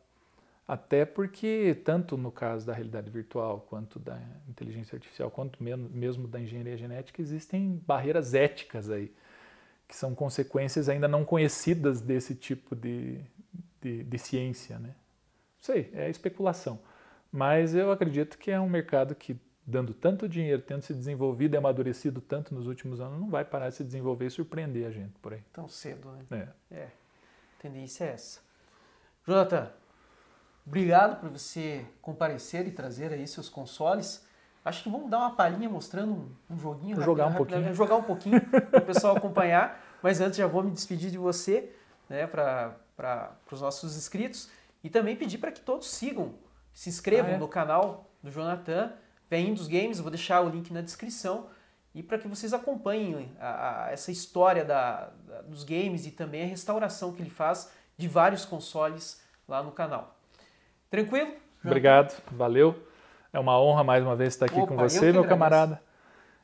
Até 0.68 1.06
porque, 1.06 1.80
tanto 1.82 2.18
no 2.18 2.30
caso 2.30 2.66
da 2.66 2.74
realidade 2.74 3.10
virtual, 3.10 3.66
quanto 3.70 3.98
da 3.98 4.20
inteligência 4.46 4.94
artificial, 4.94 5.30
quanto 5.30 5.64
mesmo 5.64 6.28
da 6.28 6.38
engenharia 6.38 6.76
genética, 6.76 7.22
existem 7.22 7.82
barreiras 7.86 8.34
éticas 8.34 8.90
aí, 8.90 9.10
que 9.88 9.96
são 9.96 10.14
consequências 10.14 10.90
ainda 10.90 11.08
não 11.08 11.24
conhecidas 11.24 12.02
desse 12.02 12.34
tipo 12.34 12.76
de, 12.76 13.18
de, 13.80 14.04
de 14.04 14.18
ciência. 14.18 14.78
Né? 14.78 14.88
Não 14.88 15.62
sei, 15.62 15.90
é 15.94 16.10
especulação. 16.10 16.78
Mas 17.32 17.74
eu 17.74 17.90
acredito 17.90 18.36
que 18.36 18.50
é 18.50 18.60
um 18.60 18.68
mercado 18.68 19.14
que, 19.14 19.40
dando 19.66 19.94
tanto 19.94 20.28
dinheiro, 20.28 20.60
tendo 20.60 20.82
se 20.82 20.92
desenvolvido 20.92 21.54
e 21.54 21.56
amadurecido 21.56 22.20
tanto 22.20 22.54
nos 22.54 22.66
últimos 22.66 23.00
anos, 23.00 23.18
não 23.18 23.30
vai 23.30 23.42
parar 23.42 23.70
de 23.70 23.76
se 23.76 23.84
desenvolver 23.84 24.26
e 24.26 24.30
surpreender 24.30 24.86
a 24.86 24.90
gente 24.90 25.18
por 25.22 25.32
aí. 25.32 25.40
Tão 25.50 25.66
cedo, 25.66 26.10
né? 26.30 26.52
É. 26.70 26.76
é. 26.76 26.88
Tendência 27.58 28.04
é 28.04 28.08
essa. 28.08 28.40
Jonathan, 29.26 29.70
Obrigado 30.68 31.18
por 31.18 31.30
você 31.30 31.86
comparecer 32.02 32.66
e 32.66 32.70
trazer 32.70 33.10
aí 33.10 33.26
seus 33.26 33.48
consoles. 33.48 34.22
Acho 34.62 34.82
que 34.82 34.90
vamos 34.90 35.08
dar 35.08 35.20
uma 35.20 35.34
palhinha 35.34 35.66
mostrando 35.66 36.12
um, 36.12 36.54
um 36.54 36.58
joguinho. 36.58 36.94
Vou 36.94 37.04
jogar 37.06 37.26
um 37.26 37.34
pouquinho. 37.34 37.74
Jogar 37.74 37.96
um 37.96 38.02
pouquinho 38.02 38.40
para 38.40 38.80
o 38.80 38.84
pessoal 38.84 39.16
acompanhar. 39.16 39.82
Mas 40.02 40.20
antes 40.20 40.36
já 40.36 40.46
vou 40.46 40.62
me 40.62 40.70
despedir 40.70 41.10
de 41.10 41.16
você, 41.16 41.74
né, 42.06 42.26
para 42.26 43.32
os 43.50 43.62
nossos 43.62 43.96
inscritos. 43.96 44.50
E 44.84 44.90
também 44.90 45.16
pedir 45.16 45.38
para 45.38 45.50
que 45.50 45.60
todos 45.60 45.88
sigam, 45.90 46.34
se 46.74 46.90
inscrevam 46.90 47.32
ah, 47.32 47.34
é? 47.36 47.38
no 47.38 47.48
canal 47.48 48.10
do 48.22 48.30
Jonathan, 48.30 48.92
Vem 49.30 49.54
dos 49.54 49.68
Games, 49.68 50.00
vou 50.00 50.10
deixar 50.10 50.42
o 50.42 50.50
link 50.50 50.70
na 50.70 50.82
descrição. 50.82 51.48
E 51.94 52.02
para 52.02 52.18
que 52.18 52.28
vocês 52.28 52.52
acompanhem 52.52 53.34
a, 53.40 53.86
a, 53.86 53.90
essa 53.90 54.12
história 54.12 54.66
da, 54.66 55.06
da, 55.26 55.40
dos 55.42 55.64
games 55.64 56.04
e 56.04 56.10
também 56.10 56.42
a 56.42 56.46
restauração 56.46 57.12
que 57.14 57.22
ele 57.22 57.30
faz 57.30 57.70
de 57.96 58.06
vários 58.06 58.44
consoles 58.44 59.22
lá 59.48 59.62
no 59.62 59.72
canal. 59.72 60.17
Tranquilo? 60.90 61.32
Obrigado, 61.64 62.22
valeu. 62.30 62.82
É 63.32 63.38
uma 63.38 63.60
honra 63.60 63.84
mais 63.84 64.02
uma 64.02 64.16
vez 64.16 64.34
estar 64.34 64.46
aqui 64.46 64.58
Opa, 64.58 64.68
com 64.68 64.76
você, 64.76 65.12
meu 65.12 65.26
camarada. 65.26 65.82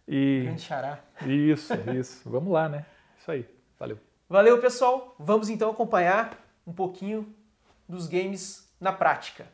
E 0.07 0.43
Grande 0.45 0.63
xará. 0.63 0.99
Isso, 1.27 1.73
isso. 1.97 2.29
Vamos 2.29 2.53
lá, 2.53 2.69
né? 2.69 2.85
Isso 3.19 3.31
aí. 3.31 3.49
Valeu. 3.79 3.99
Valeu, 4.29 4.61
pessoal. 4.61 5.15
Vamos 5.19 5.49
então 5.49 5.71
acompanhar 5.71 6.39
um 6.67 6.73
pouquinho 6.73 7.35
dos 7.89 8.07
games 8.07 8.71
na 8.81 8.93
prática. 8.93 9.47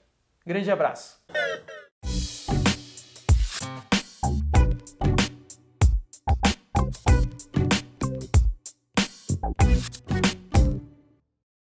Grande 0.44 0.70
abraço. 0.70 1.20